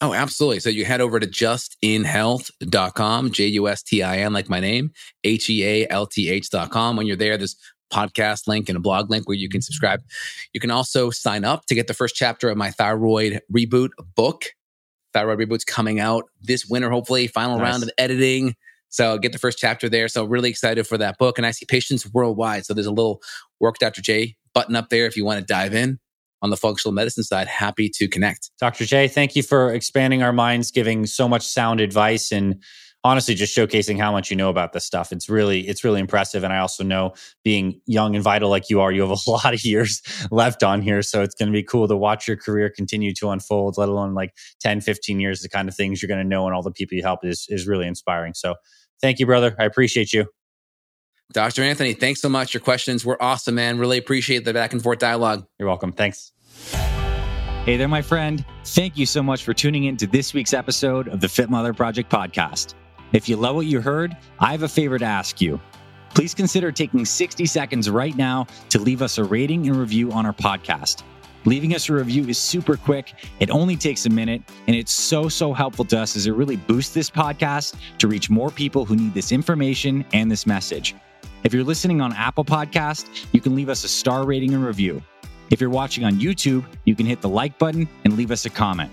[0.00, 0.60] Oh, absolutely.
[0.60, 4.92] So you head over to justinhealth.com, J U S T I N, like my name,
[5.24, 6.96] H E A L T H.com.
[6.96, 7.54] When you're there, there's
[7.92, 10.02] podcast link and a blog link where you can subscribe.
[10.52, 14.44] You can also sign up to get the first chapter of my thyroid reboot book.
[15.12, 17.70] Thyroid reboot's coming out this winter, hopefully, final Nice.
[17.70, 18.54] round of editing.
[18.88, 20.08] So get the first chapter there.
[20.08, 21.38] So really excited for that book.
[21.38, 22.64] And I see patients worldwide.
[22.66, 23.20] So there's a little
[23.60, 24.02] work Dr.
[24.02, 25.98] J button up there if you want to dive in
[26.42, 27.46] on the functional medicine side.
[27.46, 28.50] Happy to connect.
[28.58, 28.84] Dr.
[28.86, 32.62] J, thank you for expanding our minds, giving so much sound advice and
[33.02, 35.12] honestly just showcasing how much you know about this stuff.
[35.12, 38.80] It's really it's really impressive and I also know being young and vital like you
[38.80, 41.62] are, you have a lot of years left on here, so it's going to be
[41.62, 45.48] cool to watch your career continue to unfold, let alone like 10, 15 years the
[45.48, 47.66] kind of things you're going to know and all the people you help is is
[47.66, 48.34] really inspiring.
[48.34, 48.54] So,
[49.00, 49.54] thank you brother.
[49.58, 50.26] I appreciate you.
[51.32, 51.62] Dr.
[51.62, 52.54] Anthony, thanks so much.
[52.54, 53.78] Your questions were awesome, man.
[53.78, 55.46] Really appreciate the back and forth dialogue.
[55.58, 55.92] You're welcome.
[55.92, 56.32] Thanks.
[57.64, 58.44] Hey there, my friend.
[58.64, 61.72] Thank you so much for tuning in to this week's episode of the Fit Mother
[61.72, 62.74] Project podcast.
[63.12, 65.60] If you love what you heard, I have a favor to ask you.
[66.14, 70.26] Please consider taking 60 seconds right now to leave us a rating and review on
[70.26, 71.02] our podcast.
[71.46, 73.14] Leaving us a review is super quick.
[73.38, 76.56] It only takes a minute, and it's so, so helpful to us as it really
[76.56, 80.94] boosts this podcast to reach more people who need this information and this message.
[81.42, 85.02] If you're listening on Apple Podcast, you can leave us a star rating and review.
[85.50, 88.50] If you're watching on YouTube, you can hit the like button and leave us a
[88.50, 88.92] comment.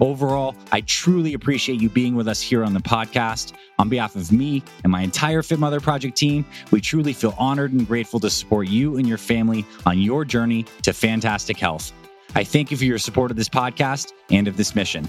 [0.00, 3.52] Overall, I truly appreciate you being with us here on the podcast.
[3.78, 7.72] On behalf of me and my entire Fit Mother Project team, we truly feel honored
[7.72, 11.92] and grateful to support you and your family on your journey to fantastic health.
[12.34, 15.08] I thank you for your support of this podcast and of this mission.